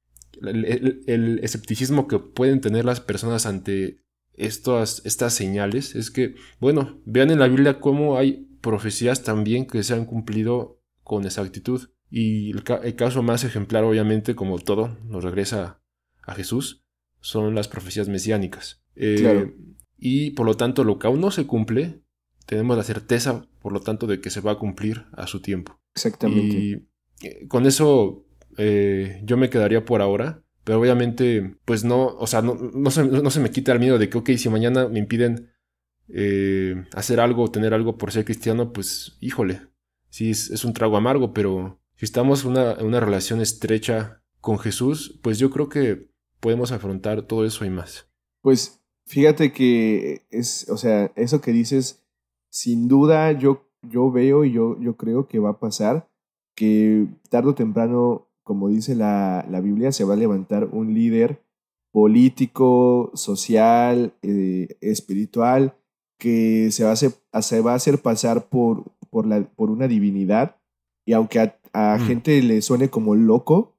el, 0.42 1.40
escepticismo 1.42 2.09
que 2.09 2.18
pueden 2.18 2.61
tener 2.61 2.85
las 2.85 3.01
personas 3.01 3.47
ante 3.47 3.99
estas, 4.35 5.03
estas 5.05 5.35
señales 5.35 5.94
es 5.94 6.11
que, 6.11 6.35
bueno, 6.61 7.01
vean 7.05 7.31
en 7.31 7.38
la 7.38 7.49
Biblia 7.49 7.81
cómo 7.81 8.18
hay 8.18 8.49
profecías 8.61 9.23
también 9.23 9.66
que 9.66 9.83
se 9.83 9.94
han 9.94 10.07
cumplido 10.07 10.81
con 11.03 11.25
exactitud. 11.25 11.90
Y 12.11 12.51
el, 12.51 12.62
caso 12.97 13.23
más 13.23 13.44
ejemplar, 13.44 13.85
obviamente, 13.85 14.35
como 14.35 14.59
todo 14.59 14.97
nos 15.05 15.25
regresa 15.25 15.81
a 16.23 16.35
Jesús, 16.35 16.85
son 17.20 17.55
las 17.55 17.68
profecías 17.68 18.09
mesiánicas. 18.09 18.83
Eh, 18.97 19.53
y 19.99 20.31
por 20.31 20.47
lo 20.47 20.57
tanto, 20.57 20.85
lo 20.85 20.99
que 20.99 21.07
aún 21.07 21.20
no 21.20 21.31
se 21.31 21.47
cumple, 21.47 22.03
tenemos 22.47 22.77
la 22.77 22.85
certeza, 22.85 23.47
por 23.61 23.73
lo 23.73 23.81
tanto, 23.81 24.07
de 24.07 24.20
que 24.20 24.31
se 24.31 24.40
va 24.40 24.53
a 24.53 24.59
cumplir 24.59 25.07
a 25.12 25.27
su 25.27 25.40
tiempo. 25.40 25.81
Exactamente. 25.94 26.57
Y 26.57 26.88
eh, 27.23 27.49
con 27.49 27.66
eso 27.66 28.23
eh, 28.59 29.21
yo 29.25 29.37
me 29.37 29.51
quedaría 29.51 29.85
por 29.85 30.03
ahora. 30.03 30.40
Pero 30.64 30.81
obviamente, 30.81 31.57
pues 31.67 31.85
no, 31.85 32.07
o 32.07 32.27
sea, 32.27 32.40
no, 32.40 32.55
no, 32.55 32.90
se, 32.90 33.05
no 33.05 33.31
se 33.31 33.40
me 33.40 33.51
quita 33.51 33.73
el 33.73 33.81
miedo 33.81 33.99
de 33.99 34.09
que, 34.09 34.17
ok, 34.17 34.31
si 34.38 34.49
mañana 34.49 34.88
me 34.88 34.99
impiden 34.99 35.51
eh, 36.09 36.85
hacer 36.93 37.19
algo 37.19 37.51
tener 37.51 37.73
algo 37.73 37.97
por 37.97 38.12
ser 38.12 38.25
cristiano, 38.25 38.73
pues 38.73 39.17
híjole, 39.21 39.62
sí 40.11 40.31
es, 40.31 40.64
un 40.64 40.75
trago 40.75 40.97
amargo, 40.97 41.33
pero 41.33 41.81
si 41.97 42.05
estamos 42.05 42.45
en 42.45 42.53
una, 42.53 42.75
una 42.75 43.01
relación 43.01 43.40
estrecha 43.40 44.23
con 44.40 44.59
Jesús, 44.59 45.19
pues 45.23 45.38
yo 45.38 45.51
creo 45.51 45.69
que 45.69 46.11
podemos 46.40 46.73
afrontar 46.73 47.23
todo 47.23 47.47
eso 47.47 47.64
y 47.64 47.71
más. 47.71 48.07
Pues 48.43 48.83
fíjate 49.07 49.53
que 49.53 50.27
es, 50.31 50.69
o 50.69 50.77
sea, 50.77 51.11
eso 51.17 51.40
que 51.40 51.53
dices, 51.53 52.03
sin 52.51 52.87
duda 52.87 53.33
yo, 53.33 53.67
yo 53.83 54.11
veo 54.11 54.45
y 54.45 54.53
yo, 54.53 54.79
yo 54.81 54.97
creo 54.97 55.27
que 55.27 55.38
va 55.38 55.51
a 55.51 55.59
pasar, 55.59 56.09
que 56.55 57.07
tarde 57.31 57.51
o 57.51 57.55
temprano 57.55 58.29
como 58.44 58.68
dice 58.68 58.94
la, 58.94 59.44
Biblia, 59.62 59.90
se 59.90 60.04
va 60.04 60.14
a 60.14 60.18
levantar 60.18 60.68
un 60.70 60.94
líder 60.94 61.42
político, 61.90 63.11
social, 63.14 64.14
eh, 64.22 64.76
espiritual, 64.80 65.74
que 66.18 66.70
se 66.70 66.85
va 66.85 66.90
a 66.90 66.92
hacer, 66.92 67.12
se 67.40 67.61
va 67.61 67.72
a 67.72 67.76
hacer 67.76 68.00
pasar 68.00 68.48
por, 68.48 68.85
por, 69.11 69.26
la, 69.26 69.42
por 69.42 69.70
una 69.70 69.88
divinidad 69.88 70.57
Y 71.07 71.12
aunque 71.12 71.40
a, 71.72 71.98
mm. 71.98 72.07
gente 72.07 72.42
le 72.42 72.62
suene 72.62 72.88
como 72.88 73.14
loco, 73.14 73.74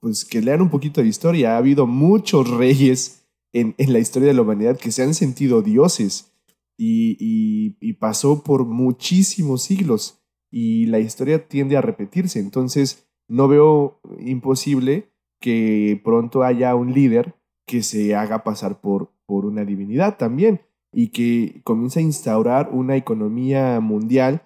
pues 0.00 0.24
que 0.24 0.40
lean 0.40 0.62
un 0.62 0.70
poquito 0.70 1.00
de 1.00 1.08
historia. 1.08 1.54
Ha 1.54 1.58
habido 1.58 1.86
muchos 1.86 2.48
reyes 2.58 3.24
en, 3.52 3.74
la 3.78 3.98
historia 3.98 4.28
de 4.28 4.34
la 4.34 4.42
humanidad 4.42 4.78
que 4.78 4.92
se 4.92 5.02
han 5.02 5.14
sentido 5.14 5.62
dioses 5.62 6.32
y, 6.78 7.76
pasó 8.00 8.42
por 8.42 8.64
muchísimos 8.64 9.62
siglos 9.62 10.18
y 10.50 10.86
la 10.86 10.98
historia 10.98 11.46
tiende 11.46 11.76
a 11.76 11.80
repetirse. 11.80 12.40
Entonces, 12.40 13.06
no 13.32 13.48
veo 13.48 14.00
imposible 14.20 15.08
que 15.40 16.00
pronto 16.04 16.42
haya 16.42 16.74
un 16.74 16.92
líder 16.92 17.34
que 17.66 17.82
se 17.82 18.14
haga 18.14 18.44
pasar 18.44 18.80
por, 18.80 19.10
por 19.26 19.46
una 19.46 19.64
divinidad 19.64 20.18
también 20.18 20.60
y 20.92 21.08
que 21.08 21.62
comience 21.64 22.00
a 22.00 22.02
instaurar 22.02 22.68
una 22.72 22.96
economía 22.96 23.80
mundial 23.80 24.42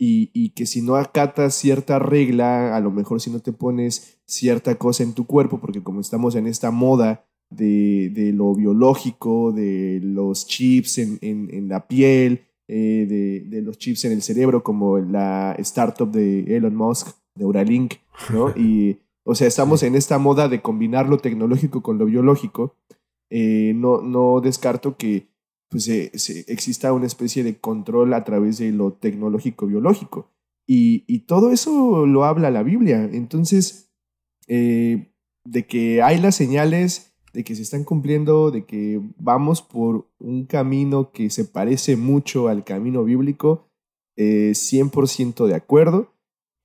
y, 0.00 0.50
que 0.50 0.64
si 0.64 0.80
no 0.80 0.94
acatas 0.94 1.54
cierta 1.54 1.98
regla, 1.98 2.76
a 2.76 2.80
lo 2.80 2.92
mejor 2.92 3.20
si 3.20 3.30
no 3.30 3.40
te 3.40 3.52
pones 3.52 4.20
cierta 4.26 4.76
cosa 4.76 5.02
en 5.02 5.12
tu 5.12 5.26
cuerpo, 5.26 5.58
porque 5.58 5.82
como 5.82 6.00
estamos 6.00 6.36
en 6.36 6.46
esta 6.46 6.70
moda 6.70 7.26
de, 7.50 8.30
lo 8.32 8.54
biológico, 8.54 9.50
de 9.50 9.98
los 10.00 10.46
chips 10.46 10.98
en, 10.98 11.68
la 11.68 11.88
piel, 11.88 12.42
eh, 12.68 13.42
de, 13.50 13.62
los 13.62 13.76
chips 13.78 14.04
en 14.04 14.12
el 14.12 14.22
cerebro, 14.22 14.62
como 14.62 14.98
la 14.98 15.56
startup 15.58 16.12
de 16.12 16.56
Elon 16.56 16.76
Musk, 16.76 17.08
Neuralink, 17.38 17.94
¿no? 18.32 18.52
Y, 18.56 18.98
o 19.24 19.34
sea, 19.34 19.46
estamos 19.46 19.82
en 19.82 19.94
esta 19.94 20.18
moda 20.18 20.48
de 20.48 20.62
combinar 20.62 21.08
lo 21.08 21.18
tecnológico 21.18 21.82
con 21.82 21.98
lo 21.98 22.06
biológico. 22.06 22.76
Eh, 23.30 23.72
no, 23.74 24.00
no 24.00 24.40
descarto 24.40 24.96
que 24.96 25.28
pues, 25.68 25.88
exista 25.88 26.92
una 26.92 27.06
especie 27.06 27.44
de 27.44 27.58
control 27.58 28.14
a 28.14 28.24
través 28.24 28.58
de 28.58 28.72
lo 28.72 28.94
tecnológico 28.94 29.66
biológico. 29.66 30.30
Y, 30.66 31.20
todo 31.20 31.50
eso 31.50 32.04
lo 32.06 32.24
habla 32.24 32.50
la 32.50 32.62
Biblia. 32.62 33.04
Entonces, 33.12 33.90
eh, 34.48 35.12
de 35.44 35.66
que 35.66 36.02
hay 36.02 36.18
las 36.20 36.34
señales, 36.36 37.14
de 37.32 37.44
que 37.44 37.54
se 37.54 37.62
están 37.62 37.84
cumpliendo, 37.84 38.50
de 38.50 38.64
que 38.66 39.00
vamos 39.16 39.62
por 39.62 40.10
un 40.18 40.44
camino 40.44 41.10
que 41.10 41.30
se 41.30 41.44
parece 41.44 41.96
mucho 41.96 42.48
al 42.48 42.64
camino 42.64 43.04
bíblico, 43.04 43.68
100% 44.16 45.46
de 45.46 45.54
acuerdo. 45.54 46.12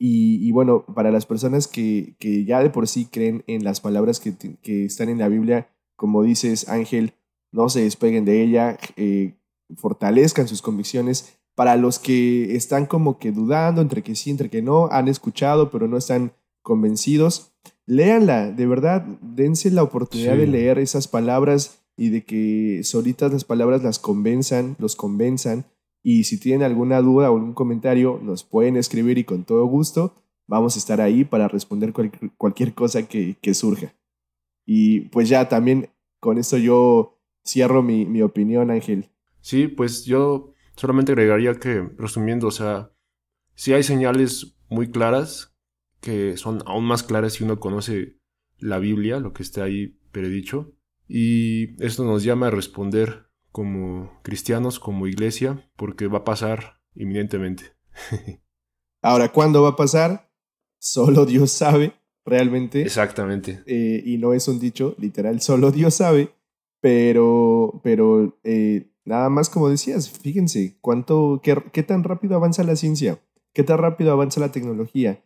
Y, 0.06 0.52
bueno, 0.52 0.84
para 0.94 1.12
las 1.12 1.26
personas 1.26 1.70
que, 1.70 2.18
ya 2.46 2.62
de 2.62 2.70
por 2.70 2.90
sí 2.90 3.08
creen 3.10 3.46
en 3.48 3.64
las 3.64 3.80
palabras 3.80 4.20
que, 4.20 4.34
que 4.62 4.84
están 4.84 5.08
en 5.08 5.18
la 5.18 5.30
Biblia, 5.30 5.70
como 5.96 6.24
dices 6.24 6.68
Ángel, 6.68 7.14
no 7.54 7.70
se 7.70 7.84
despeguen 7.84 8.26
de 8.26 8.44
ella, 8.44 8.78
eh, 8.98 9.36
fortalezcan 9.78 10.50
sus 10.50 10.62
convicciones. 10.62 11.38
Para 11.56 11.78
los 11.78 12.00
que 12.00 12.54
están 12.58 12.86
como 12.86 13.18
que 13.18 13.32
dudando 13.32 13.82
entre 13.82 14.02
que 14.04 14.16
sí, 14.16 14.30
entre 14.30 14.50
que 14.50 14.62
no, 14.62 14.90
han 14.92 15.08
escuchado 15.08 15.72
pero 15.72 15.88
no 15.88 15.96
están 15.96 16.34
convencidos, 16.64 17.54
léanla, 17.86 18.52
de 18.52 18.68
verdad, 18.68 19.06
dense 19.22 19.72
la 19.72 19.84
oportunidad 19.84 20.36
de 20.36 20.48
leer 20.48 20.80
esas 20.80 21.08
palabras 21.08 21.80
y 21.96 22.10
de 22.10 22.26
que 22.26 22.82
solitas 22.84 23.32
las 23.32 23.46
palabras 23.46 23.84
las 23.84 24.00
convenzan, 24.00 24.76
los 24.80 24.98
convenzan. 24.98 25.64
Y 26.04 26.26
si 26.26 26.40
tienen 26.40 26.64
alguna 26.64 27.02
duda 27.02 27.32
o 27.32 27.36
algún 27.36 27.54
comentario, 27.54 28.20
nos 28.22 28.44
pueden 28.44 28.76
escribir 28.76 29.18
y 29.18 29.24
con 29.24 29.46
todo 29.46 29.66
gusto 29.66 30.14
vamos 30.46 30.76
a 30.76 30.80
estar 30.80 31.00
ahí 31.00 31.24
para 31.24 31.48
responder 31.48 31.94
cualquier 32.38 32.74
cosa 32.74 33.08
que, 33.08 33.38
que 33.42 33.54
surja. 33.54 33.96
Y 34.66 35.02
pues 35.10 35.30
ya 35.30 35.48
también 35.48 35.90
con 36.20 36.38
esto 36.38 36.58
yo 36.58 37.20
cierro 37.46 37.82
mi, 37.82 38.06
mi 38.06 38.22
opinión, 38.22 38.70
Ángel. 38.70 39.10
Sí, 39.42 39.68
pues 39.68 40.06
yo 40.06 40.54
solamente 40.76 41.14
agregaría 41.14 41.56
que, 41.56 41.82
resumiendo, 41.98 42.48
o 42.48 42.52
sea, 42.52 42.92
sí 43.56 43.74
hay 43.74 43.84
señales 43.84 44.58
muy 44.70 44.92
claras 44.92 45.54
que 46.00 46.36
son 46.36 46.62
aún 46.66 46.84
más 46.86 47.02
claras 47.04 47.34
si 47.34 47.44
uno 47.46 47.60
conoce 47.60 48.20
la 48.58 48.80
Biblia, 48.80 49.20
lo 49.20 49.34
que 49.34 49.44
está 49.44 49.64
ahí 49.64 50.00
predicho, 50.12 50.74
y 51.08 51.82
esto 51.84 52.04
nos 52.04 52.24
llama 52.24 52.48
a 52.48 52.52
responder 52.52 53.23
como 53.54 54.12
cristianos, 54.24 54.80
como 54.80 55.06
iglesia, 55.06 55.70
porque 55.78 56.08
va 56.08 56.20
a 56.20 56.24
pasar 56.24 56.82
inminentemente. 56.96 57.64
Ahora, 59.02 59.32
¿cuándo 59.32 59.62
va 59.62 59.70
a 59.70 59.76
pasar? 59.76 60.32
Solo 60.80 61.28
Dios 61.28 61.52
sabe, 61.52 61.94
realmente. 62.26 62.82
Exactamente. 62.82 63.62
Eh, 63.68 64.02
y 64.04 64.18
no 64.18 64.34
es 64.34 64.48
un 64.48 64.60
dicho, 64.60 64.96
literal, 64.98 65.40
solo 65.40 65.72
Dios 65.72 65.94
sabe. 65.94 66.34
Pero, 66.82 67.80
pero 67.84 68.40
eh, 68.44 68.92
nada 69.06 69.30
más 69.30 69.50
como 69.50 69.70
decías, 69.70 70.10
fíjense, 70.10 70.76
cuánto, 70.82 71.40
qué, 71.44 71.56
qué 71.72 71.84
tan 71.84 72.04
rápido 72.04 72.36
avanza 72.36 72.64
la 72.64 72.76
ciencia, 72.76 73.22
qué 73.54 73.64
tan 73.64 73.78
rápido 73.78 74.12
avanza 74.12 74.42
la 74.42 74.52
tecnología, 74.52 75.24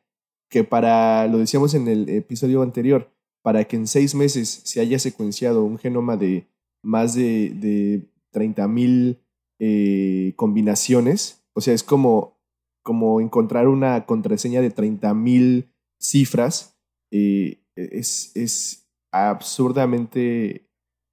que 0.49 0.65
para, 0.65 1.25
lo 1.27 1.37
decíamos 1.37 1.73
en 1.73 1.87
el 1.87 2.09
episodio 2.09 2.61
anterior, 2.61 3.09
para 3.41 3.63
que 3.63 3.77
en 3.77 3.87
seis 3.87 4.13
meses 4.15 4.49
se 4.65 4.81
haya 4.81 4.99
secuenciado 4.99 5.63
un 5.63 5.79
genoma 5.79 6.17
de 6.17 6.45
más 6.83 7.15
de, 7.15 7.51
de 7.55 8.05
30 8.37 8.67
mil 8.67 9.19
eh, 9.59 10.33
combinaciones, 10.35 11.43
o 11.53 11.61
sea, 11.61 11.73
es 11.73 11.81
como, 11.81 12.37
como 12.83 13.19
encontrar 13.19 13.67
una 13.67 14.05
contraseña 14.05 14.61
de 14.61 14.69
30 14.69 15.11
mil 15.15 15.73
cifras, 15.99 16.77
eh, 17.11 17.63
es, 17.75 18.31
es 18.35 18.87
absurdamente 19.11 20.67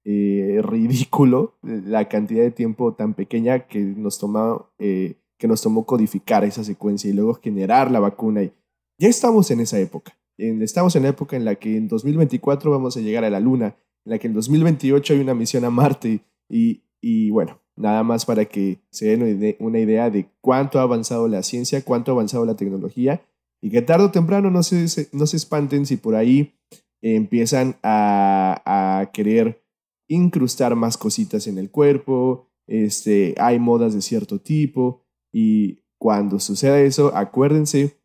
eh, 0.07 0.61
ridículo 0.61 1.57
la 1.63 2.07
cantidad 2.07 2.43
de 2.43 2.51
tiempo 2.51 2.93
tan 2.93 3.15
pequeña 3.15 3.67
que 3.67 3.79
nos, 3.79 4.19
tomó, 4.19 4.69
eh, 4.77 5.15
que 5.39 5.47
nos 5.47 5.63
tomó 5.63 5.87
codificar 5.87 6.43
esa 6.43 6.63
secuencia 6.63 7.09
y 7.09 7.13
luego 7.13 7.33
generar 7.33 7.89
la 7.89 7.99
vacuna. 7.99 8.43
Y 8.43 8.53
ya 8.99 9.07
estamos 9.09 9.49
en 9.49 9.61
esa 9.61 9.79
época. 9.79 10.15
estamos 10.37 10.95
en 10.95 11.03
la 11.03 11.09
época 11.09 11.35
en 11.35 11.43
la 11.43 11.55
que 11.55 11.75
en 11.75 11.87
2024 11.87 12.69
vamos 12.69 12.95
a 12.97 12.99
llegar 12.99 13.23
a 13.23 13.31
la 13.31 13.39
Luna, 13.39 13.77
en 14.05 14.11
la 14.11 14.19
que 14.19 14.27
en 14.27 14.35
2028 14.35 15.13
hay 15.13 15.19
una 15.19 15.33
misión 15.33 15.65
a 15.65 15.71
Marte 15.71 16.19
y, 16.47 16.83
y 17.07 17.29
bueno, 17.29 17.61
nada 17.75 18.01
más 18.01 18.25
para 18.25 18.45
que 18.45 18.79
se 18.89 19.15
den 19.15 19.55
una 19.59 19.77
idea 19.77 20.09
de 20.09 20.27
cuánto 20.41 20.79
ha 20.79 20.81
avanzado 20.81 21.27
la 21.27 21.43
ciencia, 21.43 21.85
cuánto 21.85 22.09
ha 22.09 22.15
avanzado 22.15 22.47
la 22.47 22.55
tecnología 22.55 23.23
y 23.61 23.69
que 23.69 23.83
tarde 23.83 24.05
o 24.05 24.11
temprano 24.11 24.49
no 24.49 24.63
se, 24.63 25.07
no 25.11 25.27
se 25.27 25.37
espanten 25.37 25.85
si 25.85 25.97
por 25.97 26.15
ahí 26.15 26.55
empiezan 27.03 27.77
a, 27.83 28.59
a 28.65 29.11
querer 29.11 29.63
incrustar 30.07 30.75
más 30.75 30.97
cositas 30.97 31.45
en 31.45 31.59
el 31.59 31.69
cuerpo, 31.69 32.49
este, 32.65 33.35
hay 33.37 33.59
modas 33.59 33.93
de 33.93 34.01
cierto 34.01 34.41
tipo 34.41 35.05
y 35.31 35.83
cuando 35.99 36.39
suceda 36.39 36.81
eso, 36.81 37.15
acuérdense 37.15 37.99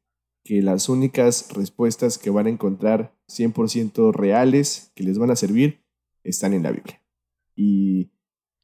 que 0.45 0.61
las 0.61 0.91
únicas 0.91 1.51
respuestas 1.55 2.19
que 2.19 2.29
van 2.29 2.49
a 2.49 2.51
encontrar 2.51 3.17
100% 3.31 4.13
reales, 4.13 4.93
que 4.95 5.05
les 5.05 5.17
van 5.17 5.31
a 5.31 5.37
servir, 5.37 5.87
están 6.23 6.53
en 6.53 6.65
la 6.65 6.73
Biblia. 6.73 7.03
Y 7.57 8.11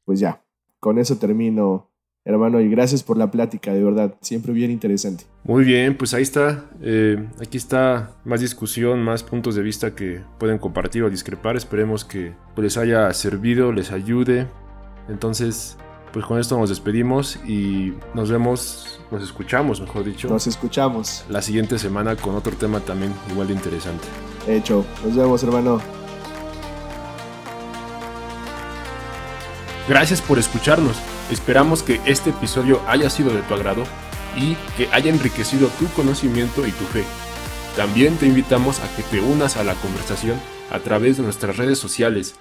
pues 0.07 0.21
ya, 0.21 0.41
con 0.79 0.99
eso 0.99 1.17
termino 1.17 1.91
hermano, 2.23 2.59
y 2.59 2.69
gracias 2.69 3.03
por 3.03 3.17
la 3.17 3.31
plática, 3.31 3.73
de 3.73 3.81
verdad, 3.81 4.15
siempre 4.21 4.51
bien 4.51 4.69
interesante. 4.69 5.23
Muy 5.45 5.63
bien, 5.63 5.95
pues 5.95 6.13
ahí 6.13 6.23
está, 6.23 6.65
eh, 6.81 7.25
aquí 7.39 7.57
está 7.57 8.11
más 8.25 8.41
discusión, 8.41 9.01
más 9.01 9.23
puntos 9.23 9.55
de 9.55 9.61
vista 9.61 9.95
que 9.95 10.21
pueden 10.37 10.57
compartir 10.57 11.03
o 11.03 11.09
discrepar, 11.09 11.55
esperemos 11.55 12.03
que 12.03 12.33
pues, 12.53 12.63
les 12.63 12.77
haya 12.77 13.13
servido, 13.13 13.71
les 13.71 13.91
ayude. 13.91 14.47
Entonces, 15.07 15.77
pues 16.11 16.25
con 16.25 16.37
esto 16.37 16.57
nos 16.57 16.67
despedimos 16.67 17.39
y 17.47 17.93
nos 18.13 18.29
vemos, 18.29 18.99
nos 19.09 19.23
escuchamos, 19.23 19.79
mejor 19.79 20.03
dicho. 20.03 20.27
Nos 20.27 20.47
escuchamos. 20.47 21.23
La 21.29 21.41
siguiente 21.41 21.79
semana 21.79 22.17
con 22.17 22.35
otro 22.35 22.53
tema 22.57 22.81
también 22.81 23.13
igual 23.31 23.47
de 23.47 23.53
interesante. 23.53 24.05
Hecho, 24.47 24.85
nos 25.05 25.15
vemos 25.15 25.41
hermano. 25.43 26.06
Gracias 29.87 30.21
por 30.21 30.37
escucharnos. 30.37 30.97
Esperamos 31.31 31.81
que 31.81 32.01
este 32.05 32.31
episodio 32.31 32.81
haya 32.87 33.09
sido 33.09 33.33
de 33.33 33.41
tu 33.43 33.53
agrado 33.53 33.83
y 34.35 34.55
que 34.75 34.89
haya 34.91 35.09
enriquecido 35.09 35.69
tu 35.79 35.87
conocimiento 35.87 36.67
y 36.67 36.71
tu 36.71 36.83
fe. 36.85 37.03
También 37.75 38.17
te 38.17 38.25
invitamos 38.25 38.79
a 38.81 38.95
que 38.95 39.03
te 39.03 39.21
unas 39.21 39.55
a 39.55 39.63
la 39.63 39.75
conversación 39.75 40.39
a 40.71 40.79
través 40.79 41.17
de 41.17 41.23
nuestras 41.23 41.57
redes 41.57 41.79
sociales 41.79 42.35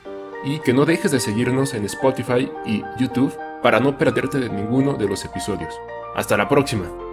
y 0.44 0.58
que 0.60 0.72
no 0.72 0.86
dejes 0.86 1.12
de 1.12 1.20
seguirnos 1.20 1.74
en 1.74 1.84
Spotify 1.84 2.50
y 2.64 2.82
YouTube 2.98 3.36
para 3.62 3.80
no 3.80 3.96
perderte 3.96 4.38
de 4.38 4.48
ninguno 4.48 4.94
de 4.94 5.08
los 5.08 5.24
episodios. 5.24 5.74
Hasta 6.14 6.36
la 6.36 6.48
próxima. 6.48 7.05